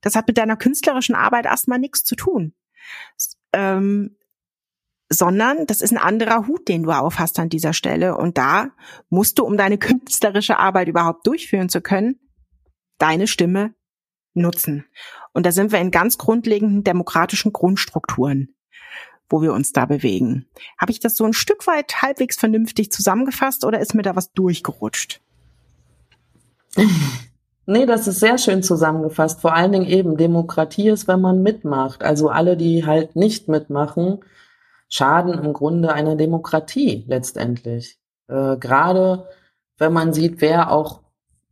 das 0.00 0.14
hat 0.14 0.28
mit 0.28 0.38
deiner 0.38 0.56
künstlerischen 0.56 1.14
Arbeit 1.14 1.44
erstmal 1.44 1.78
nichts 1.78 2.04
zu 2.04 2.16
tun. 2.16 2.54
Ähm, 3.52 4.16
sondern 5.12 5.66
das 5.66 5.82
ist 5.82 5.90
ein 5.90 5.98
anderer 5.98 6.46
Hut, 6.46 6.68
den 6.68 6.84
du 6.84 6.90
aufhast 6.90 7.38
an 7.38 7.50
dieser 7.50 7.74
Stelle. 7.74 8.16
Und 8.16 8.38
da 8.38 8.70
musst 9.10 9.38
du, 9.38 9.44
um 9.44 9.58
deine 9.58 9.76
künstlerische 9.78 10.58
Arbeit 10.58 10.88
überhaupt 10.88 11.26
durchführen 11.26 11.68
zu 11.68 11.82
können, 11.82 12.18
deine 12.96 13.26
Stimme 13.26 13.74
nutzen. 14.34 14.84
Und 15.32 15.46
da 15.46 15.52
sind 15.52 15.72
wir 15.72 15.80
in 15.80 15.90
ganz 15.90 16.18
grundlegenden 16.18 16.84
demokratischen 16.84 17.52
Grundstrukturen, 17.52 18.54
wo 19.28 19.42
wir 19.42 19.52
uns 19.52 19.72
da 19.72 19.86
bewegen. 19.86 20.46
Habe 20.78 20.92
ich 20.92 21.00
das 21.00 21.16
so 21.16 21.24
ein 21.24 21.32
Stück 21.32 21.66
weit 21.66 22.02
halbwegs 22.02 22.36
vernünftig 22.36 22.90
zusammengefasst 22.90 23.64
oder 23.64 23.80
ist 23.80 23.94
mir 23.94 24.02
da 24.02 24.16
was 24.16 24.32
durchgerutscht? 24.32 25.20
Nee, 27.66 27.86
das 27.86 28.08
ist 28.08 28.20
sehr 28.20 28.38
schön 28.38 28.62
zusammengefasst. 28.62 29.40
Vor 29.40 29.54
allen 29.54 29.72
Dingen 29.72 29.86
eben, 29.86 30.16
Demokratie 30.16 30.88
ist, 30.88 31.06
wenn 31.06 31.20
man 31.20 31.42
mitmacht. 31.42 32.02
Also 32.02 32.28
alle, 32.28 32.56
die 32.56 32.84
halt 32.84 33.14
nicht 33.16 33.48
mitmachen, 33.48 34.24
schaden 34.88 35.34
im 35.34 35.52
Grunde 35.52 35.92
einer 35.92 36.16
Demokratie 36.16 37.04
letztendlich. 37.06 37.98
Äh, 38.28 38.56
Gerade 38.56 39.28
wenn 39.78 39.92
man 39.92 40.12
sieht, 40.12 40.40
wer 40.40 40.72
auch, 40.72 41.02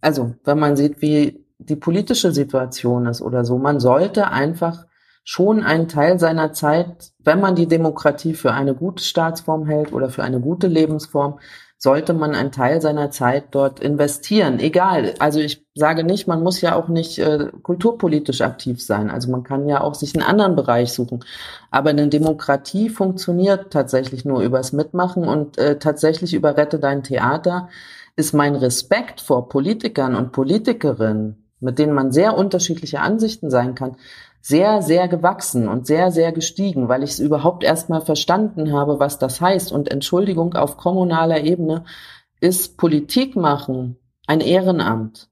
also 0.00 0.34
wenn 0.44 0.58
man 0.58 0.76
sieht, 0.76 1.00
wie 1.02 1.44
die 1.58 1.76
politische 1.76 2.32
Situation 2.32 3.06
ist 3.06 3.20
oder 3.22 3.44
so. 3.44 3.58
Man 3.58 3.80
sollte 3.80 4.30
einfach 4.30 4.86
schon 5.24 5.62
einen 5.62 5.88
Teil 5.88 6.18
seiner 6.18 6.52
Zeit, 6.52 7.12
wenn 7.18 7.40
man 7.40 7.54
die 7.54 7.66
Demokratie 7.66 8.34
für 8.34 8.52
eine 8.52 8.74
gute 8.74 9.04
Staatsform 9.04 9.66
hält 9.66 9.92
oder 9.92 10.08
für 10.08 10.22
eine 10.22 10.40
gute 10.40 10.68
Lebensform, 10.68 11.38
sollte 11.80 12.12
man 12.12 12.34
einen 12.34 12.50
Teil 12.50 12.80
seiner 12.80 13.10
Zeit 13.12 13.48
dort 13.52 13.78
investieren. 13.78 14.58
Egal. 14.58 15.14
Also 15.20 15.38
ich 15.38 15.64
sage 15.74 16.02
nicht, 16.02 16.26
man 16.26 16.42
muss 16.42 16.60
ja 16.60 16.74
auch 16.74 16.88
nicht 16.88 17.18
äh, 17.18 17.50
kulturpolitisch 17.62 18.40
aktiv 18.40 18.82
sein. 18.82 19.10
Also 19.10 19.30
man 19.30 19.44
kann 19.44 19.68
ja 19.68 19.80
auch 19.80 19.94
sich 19.94 20.14
einen 20.14 20.26
anderen 20.26 20.56
Bereich 20.56 20.92
suchen. 20.92 21.24
Aber 21.70 21.90
eine 21.90 22.08
Demokratie 22.08 22.88
funktioniert 22.88 23.72
tatsächlich 23.72 24.24
nur 24.24 24.40
übers 24.42 24.72
Mitmachen 24.72 25.22
und 25.28 25.56
äh, 25.58 25.78
tatsächlich 25.78 26.34
über 26.34 26.56
Rette 26.56 26.80
dein 26.80 27.04
Theater 27.04 27.68
ist 28.16 28.32
mein 28.32 28.56
Respekt 28.56 29.20
vor 29.20 29.48
Politikern 29.48 30.16
und 30.16 30.32
Politikerinnen, 30.32 31.47
mit 31.60 31.78
denen 31.78 31.92
man 31.92 32.12
sehr 32.12 32.36
unterschiedliche 32.36 33.00
Ansichten 33.00 33.50
sein 33.50 33.74
kann, 33.74 33.96
sehr, 34.40 34.82
sehr 34.82 35.08
gewachsen 35.08 35.68
und 35.68 35.86
sehr, 35.86 36.10
sehr 36.10 36.32
gestiegen, 36.32 36.88
weil 36.88 37.02
ich 37.02 37.10
es 37.10 37.18
überhaupt 37.18 37.64
erstmal 37.64 38.00
verstanden 38.00 38.72
habe, 38.72 39.00
was 39.00 39.18
das 39.18 39.40
heißt. 39.40 39.72
Und 39.72 39.90
Entschuldigung, 39.90 40.54
auf 40.54 40.76
kommunaler 40.76 41.42
Ebene 41.42 41.84
ist 42.40 42.76
Politik 42.76 43.36
machen 43.36 43.96
ein 44.26 44.40
Ehrenamt. 44.40 45.28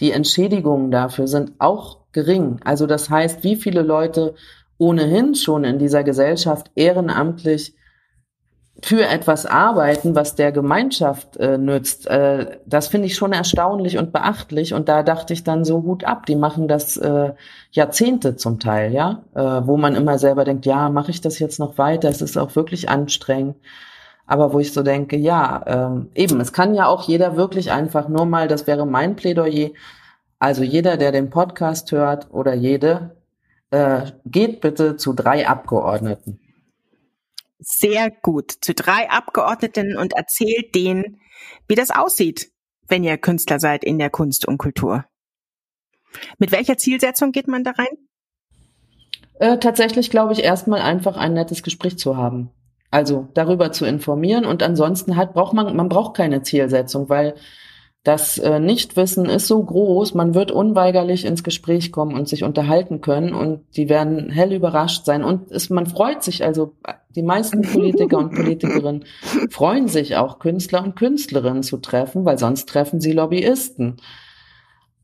Die 0.00 0.12
Entschädigungen 0.12 0.90
dafür 0.90 1.26
sind 1.26 1.52
auch 1.58 1.98
gering. 2.12 2.60
Also 2.64 2.86
das 2.86 3.10
heißt, 3.10 3.44
wie 3.44 3.56
viele 3.56 3.82
Leute 3.82 4.34
ohnehin 4.78 5.34
schon 5.34 5.64
in 5.64 5.78
dieser 5.78 6.02
Gesellschaft 6.04 6.70
ehrenamtlich 6.74 7.74
für 8.84 9.06
etwas 9.06 9.46
arbeiten, 9.46 10.16
was 10.16 10.34
der 10.34 10.50
Gemeinschaft 10.50 11.36
äh, 11.36 11.56
nützt, 11.56 12.08
äh, 12.08 12.58
das 12.66 12.88
finde 12.88 13.06
ich 13.06 13.14
schon 13.14 13.32
erstaunlich 13.32 13.96
und 13.96 14.12
beachtlich. 14.12 14.74
Und 14.74 14.88
da 14.88 15.04
dachte 15.04 15.32
ich 15.32 15.44
dann 15.44 15.64
so 15.64 15.84
Hut 15.84 16.02
ab, 16.02 16.26
die 16.26 16.34
machen 16.34 16.66
das 16.66 16.96
äh, 16.96 17.32
Jahrzehnte 17.70 18.34
zum 18.34 18.58
Teil, 18.58 18.92
ja, 18.92 19.22
äh, 19.34 19.40
wo 19.40 19.76
man 19.76 19.94
immer 19.94 20.18
selber 20.18 20.44
denkt, 20.44 20.66
ja, 20.66 20.88
mache 20.90 21.12
ich 21.12 21.20
das 21.20 21.38
jetzt 21.38 21.60
noch 21.60 21.78
weiter? 21.78 22.08
Es 22.08 22.22
ist 22.22 22.36
auch 22.36 22.56
wirklich 22.56 22.88
anstrengend. 22.88 23.54
Aber 24.26 24.52
wo 24.52 24.58
ich 24.58 24.72
so 24.72 24.82
denke, 24.82 25.16
ja, 25.16 25.62
ähm, 25.66 26.10
eben, 26.14 26.40
es 26.40 26.52
kann 26.52 26.74
ja 26.74 26.86
auch 26.86 27.06
jeder 27.06 27.36
wirklich 27.36 27.70
einfach 27.70 28.08
nur 28.08 28.26
mal, 28.26 28.48
das 28.48 28.66
wäre 28.66 28.86
mein 28.86 29.14
Plädoyer, 29.14 29.70
also 30.40 30.64
jeder, 30.64 30.96
der 30.96 31.12
den 31.12 31.30
Podcast 31.30 31.92
hört 31.92 32.32
oder 32.32 32.54
jede, 32.54 33.16
äh, 33.70 34.06
geht 34.26 34.60
bitte 34.60 34.96
zu 34.96 35.12
drei 35.12 35.48
Abgeordneten 35.48 36.40
sehr 37.64 38.10
gut 38.10 38.50
zu 38.50 38.74
drei 38.74 39.10
Abgeordneten 39.10 39.96
und 39.96 40.12
erzählt 40.14 40.74
denen, 40.74 41.20
wie 41.68 41.74
das 41.74 41.90
aussieht, 41.90 42.50
wenn 42.88 43.04
ihr 43.04 43.18
Künstler 43.18 43.60
seid 43.60 43.84
in 43.84 43.98
der 43.98 44.10
Kunst 44.10 44.46
und 44.46 44.58
Kultur. 44.58 45.04
Mit 46.38 46.52
welcher 46.52 46.76
Zielsetzung 46.76 47.32
geht 47.32 47.48
man 47.48 47.64
da 47.64 47.72
rein? 47.72 47.96
Äh, 49.40 49.58
tatsächlich 49.58 50.10
glaube 50.10 50.32
ich 50.34 50.44
erstmal 50.44 50.80
einfach 50.80 51.16
ein 51.16 51.32
nettes 51.32 51.62
Gespräch 51.62 51.98
zu 51.98 52.16
haben. 52.16 52.50
Also 52.90 53.28
darüber 53.32 53.72
zu 53.72 53.86
informieren 53.86 54.44
und 54.44 54.62
ansonsten 54.62 55.16
halt 55.16 55.32
braucht 55.32 55.54
man, 55.54 55.74
man 55.74 55.88
braucht 55.88 56.14
keine 56.14 56.42
Zielsetzung, 56.42 57.08
weil 57.08 57.34
das 58.04 58.36
äh, 58.38 58.58
Nichtwissen 58.58 59.26
ist 59.26 59.46
so 59.46 59.62
groß, 59.62 60.14
man 60.14 60.34
wird 60.34 60.50
unweigerlich 60.50 61.24
ins 61.24 61.44
Gespräch 61.44 61.92
kommen 61.92 62.14
und 62.16 62.28
sich 62.28 62.42
unterhalten 62.42 63.00
können 63.00 63.32
und 63.32 63.64
die 63.76 63.88
werden 63.88 64.28
hell 64.28 64.52
überrascht 64.52 65.04
sein. 65.04 65.22
Und 65.22 65.50
es, 65.52 65.70
man 65.70 65.86
freut 65.86 66.22
sich, 66.22 66.44
also 66.44 66.74
die 67.14 67.22
meisten 67.22 67.62
Politiker 67.62 68.18
und 68.18 68.34
Politikerinnen 68.34 69.04
freuen 69.50 69.88
sich 69.88 70.16
auch, 70.16 70.38
Künstler 70.38 70.82
und 70.82 70.96
Künstlerinnen 70.96 71.62
zu 71.62 71.78
treffen, 71.78 72.24
weil 72.24 72.38
sonst 72.38 72.68
treffen 72.68 73.00
sie 73.00 73.12
Lobbyisten. 73.12 73.96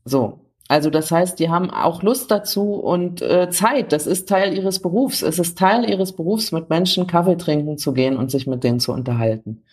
So. 0.05 0.41
Also 0.71 0.91
das 0.91 1.09
heißt, 1.09 1.39
die 1.39 1.49
haben 1.49 1.71
auch 1.71 2.03
Lust 2.03 2.29
dazu 2.29 2.73
und 2.75 3.23
äh, 3.23 3.49
Zeit. 3.49 3.91
Das 3.91 4.05
ist 4.05 4.29
Teil 4.29 4.55
ihres 4.55 4.79
Berufs. 4.83 5.23
Es 5.23 5.39
ist 5.39 5.57
Teil 5.57 5.89
ihres 5.89 6.15
Berufs, 6.15 6.51
mit 6.51 6.69
Menschen 6.69 7.07
Kaffee 7.07 7.37
trinken 7.37 7.79
zu 7.79 7.91
gehen 7.91 8.17
und 8.17 8.29
sich 8.29 8.45
mit 8.45 8.63
denen 8.63 8.79
zu 8.79 8.93
unterhalten. 8.93 9.63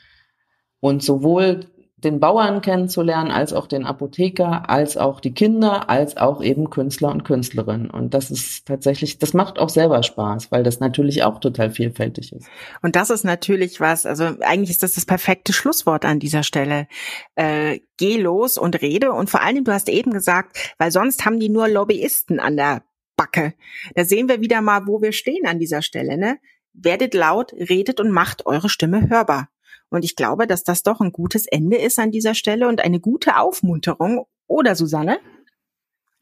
Und 0.81 1.03
sowohl 1.03 1.66
den 1.98 2.20
Bauern 2.20 2.61
kennenzulernen, 2.61 3.30
als 3.30 3.54
auch 3.54 3.66
den 3.66 3.87
Apotheker, 3.87 4.68
als 4.68 4.98
auch 4.98 5.18
die 5.18 5.32
Kinder, 5.32 5.88
als 5.88 6.18
auch 6.18 6.42
eben 6.42 6.68
Künstler 6.68 7.11
und 7.11 7.24
Künstlerinnen. 7.24 7.90
Und 7.90 8.12
das 8.12 8.30
ist 8.30 8.66
tatsächlich, 8.66 9.18
das 9.18 9.32
macht 9.32 9.59
auch 9.59 9.70
selber 9.70 10.02
Spaß, 10.02 10.52
weil 10.52 10.62
das 10.62 10.78
natürlich 10.78 11.22
auch 11.22 11.40
total 11.40 11.70
vielfältig 11.70 12.35
ist. 12.35 12.48
Und 12.82 12.96
das 12.96 13.09
ist 13.09 13.24
natürlich 13.24 13.80
was, 13.80 14.04
also 14.04 14.24
eigentlich 14.40 14.70
ist 14.70 14.82
das 14.82 14.94
das 14.94 15.06
perfekte 15.06 15.54
Schlusswort 15.54 16.04
an 16.04 16.18
dieser 16.18 16.42
Stelle. 16.42 16.87
Äh, 17.35 17.80
geh 17.96 18.18
los 18.18 18.59
und 18.59 18.82
rede 18.82 19.12
und 19.12 19.30
vor 19.30 19.42
allem, 19.42 19.64
du 19.64 19.72
hast 19.72 19.88
eben 19.88 20.11
gesagt, 20.11 20.74
weil 20.78 20.90
sonst 20.90 21.24
haben 21.24 21.40
die 21.40 21.48
nur 21.48 21.66
Lobbyisten 21.66 22.40
an 22.40 22.59
der 22.59 22.82
Backe. 23.16 23.54
Da 23.94 24.04
sehen 24.04 24.28
wir 24.28 24.42
wieder 24.42 24.61
mal, 24.61 24.87
wo 24.87 25.00
wir 25.00 25.12
stehen 25.12 25.46
an 25.46 25.59
dieser 25.59 25.80
Stelle, 25.80 26.18
ne? 26.18 26.38
Werdet 26.74 27.14
laut, 27.14 27.54
redet 27.54 28.00
und 28.00 28.11
macht 28.11 28.44
eure 28.44 28.68
Stimme 28.68 29.09
hörbar. 29.09 29.48
Und 29.90 30.05
ich 30.05 30.16
glaube, 30.16 30.46
dass 30.46 30.64
das 30.64 30.83
doch 30.83 31.01
ein 31.01 31.12
gutes 31.12 31.46
Ende 31.46 31.77
ist 31.77 31.99
an 31.99 32.11
dieser 32.11 32.35
Stelle 32.35 32.68
und 32.68 32.83
eine 32.83 33.01
gute 33.01 33.38
Aufmunterung. 33.38 34.27
Oder 34.49 34.77
Susanne? 34.77 35.18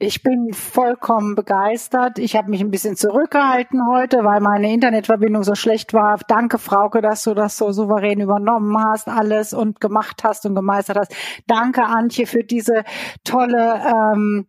Ich 0.00 0.24
bin 0.24 0.52
vollkommen 0.52 1.36
begeistert. 1.36 2.18
Ich 2.18 2.34
habe 2.34 2.50
mich 2.50 2.60
ein 2.60 2.70
bisschen 2.70 2.96
zurückgehalten 2.96 3.80
heute, 3.88 4.24
weil 4.24 4.40
meine 4.40 4.72
Internetverbindung 4.72 5.44
so 5.44 5.54
schlecht 5.54 5.94
war. 5.94 6.18
Danke, 6.26 6.58
Frauke, 6.58 7.00
dass 7.00 7.22
du 7.22 7.32
das 7.32 7.56
so 7.56 7.70
souverän 7.70 8.20
übernommen 8.20 8.76
hast, 8.76 9.06
alles 9.06 9.52
und 9.52 9.80
gemacht 9.80 10.24
hast 10.24 10.46
und 10.46 10.56
gemeistert 10.56 10.96
hast. 10.96 11.14
Danke, 11.46 11.84
Antje, 11.84 12.26
für 12.26 12.42
diese 12.42 12.82
tolle, 13.22 13.80
ähm, 13.86 14.46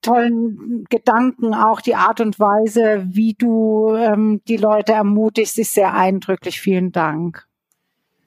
tollen 0.00 0.84
Gedanken, 0.88 1.54
auch 1.54 1.82
die 1.82 1.94
Art 1.94 2.22
und 2.22 2.40
Weise, 2.40 3.04
wie 3.08 3.34
du 3.34 3.94
ähm, 3.94 4.40
die 4.48 4.56
Leute 4.56 4.94
ermutigst, 4.94 5.58
ist 5.58 5.74
sehr 5.74 5.94
eindrücklich. 5.94 6.60
Vielen 6.60 6.92
Dank. 6.92 7.47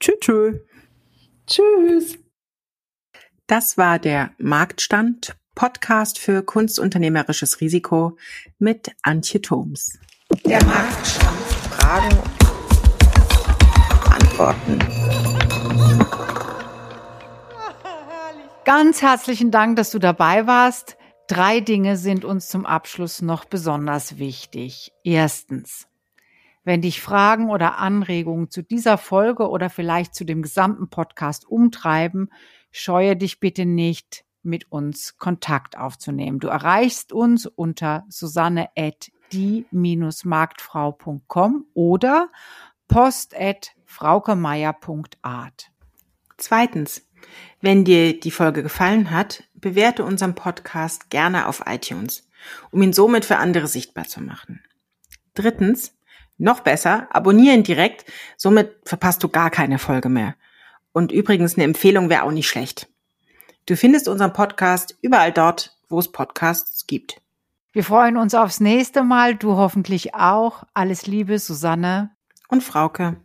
Tschüss. 0.02 0.18
Tschüss. 0.20 0.56
Tschüss. 1.46 2.18
Das 3.46 3.78
war 3.78 4.00
der 4.00 4.32
Marktstand 4.40 5.36
Podcast 5.54 6.18
für 6.18 6.42
kunstunternehmerisches 6.42 7.62
Risiko 7.62 8.18
mit 8.58 8.92
Antje 9.04 9.42
Thoms. 9.42 10.00
Der 10.44 10.64
Marktstand. 10.66 11.38
Fragen, 11.70 12.18
Antworten. 14.10 14.80
Ganz 18.66 19.04
herzlichen 19.04 19.52
Dank, 19.52 19.76
dass 19.76 19.92
du 19.92 20.00
dabei 20.00 20.48
warst. 20.48 20.98
Drei 21.28 21.60
Dinge 21.60 21.96
sind 21.98 22.26
uns 22.26 22.48
zum 22.48 22.66
Abschluss 22.66 23.22
noch 23.22 23.46
besonders 23.46 24.18
wichtig. 24.18 24.94
Erstens, 25.04 25.88
wenn 26.64 26.82
dich 26.82 27.02
Fragen 27.02 27.50
oder 27.50 27.78
Anregungen 27.78 28.50
zu 28.50 28.62
dieser 28.62 28.98
Folge 28.98 29.50
oder 29.50 29.70
vielleicht 29.70 30.16
zu 30.16 30.24
dem 30.24 30.42
gesamten 30.42 30.90
Podcast 30.90 31.48
umtreiben, 31.48 32.30
scheue 32.72 33.16
dich 33.16 33.40
bitte 33.40 33.66
nicht, 33.66 34.26
mit 34.44 34.72
uns 34.72 35.18
Kontakt 35.18 35.78
aufzunehmen. 35.78 36.40
Du 36.40 36.48
erreichst 36.48 37.14
uns 37.14 37.46
unter 37.46 38.06
susanne 38.10 38.70
at 38.76 39.12
die-marktfrau.com 39.32 41.66
oder 41.74 42.30
post 42.88 43.40
at 43.40 43.76
fraukemeier.art. 43.86 45.72
Zweitens. 46.38 47.08
Wenn 47.60 47.86
dir 47.86 48.20
die 48.20 48.32
Folge 48.32 48.64
gefallen 48.64 49.12
hat, 49.12 49.44
bewerte 49.54 50.04
unseren 50.04 50.34
Podcast 50.34 51.12
gerne 51.12 51.48
auf 51.48 51.62
iTunes, 51.68 52.28
um 52.72 52.82
ihn 52.82 52.94
somit 52.94 53.26
für 53.26 53.38
andere 53.38 53.68
sichtbar 53.68 54.06
zu 54.06 54.22
machen. 54.22 54.64
Drittens, 55.36 55.94
noch 56.42 56.62
besser, 56.62 57.08
abonnieren 57.12 57.64
direkt, 57.64 58.06
somit 58.36 58.76
verpasst 58.84 59.24
du 59.24 59.30
gar 59.30 59.50
keine 59.50 59.80
Folge 59.80 60.10
mehr. 60.10 60.36
Und 60.92 61.12
übrigens, 61.12 61.56
eine 61.56 61.64
Empfehlung 61.64 62.10
wäre 62.10 62.24
auch 62.24 62.32
nicht 62.32 62.50
schlecht. 62.50 62.88
Du 63.66 63.78
findest 63.78 64.08
unseren 64.08 64.34
Podcast 64.34 64.98
überall 65.02 65.32
dort, 65.32 65.78
wo 65.88 66.00
es 66.00 66.12
Podcasts 66.12 66.88
gibt. 66.88 67.22
Wir 67.72 67.84
freuen 67.84 68.18
uns 68.18 68.34
aufs 68.36 68.60
nächste 68.60 69.04
Mal, 69.04 69.36
du 69.36 69.56
hoffentlich 69.56 70.14
auch. 70.14 70.64
Alles 70.74 71.08
Liebe, 71.08 71.40
Susanne 71.40 72.10
und 72.50 72.64
Frauke. 72.64 73.16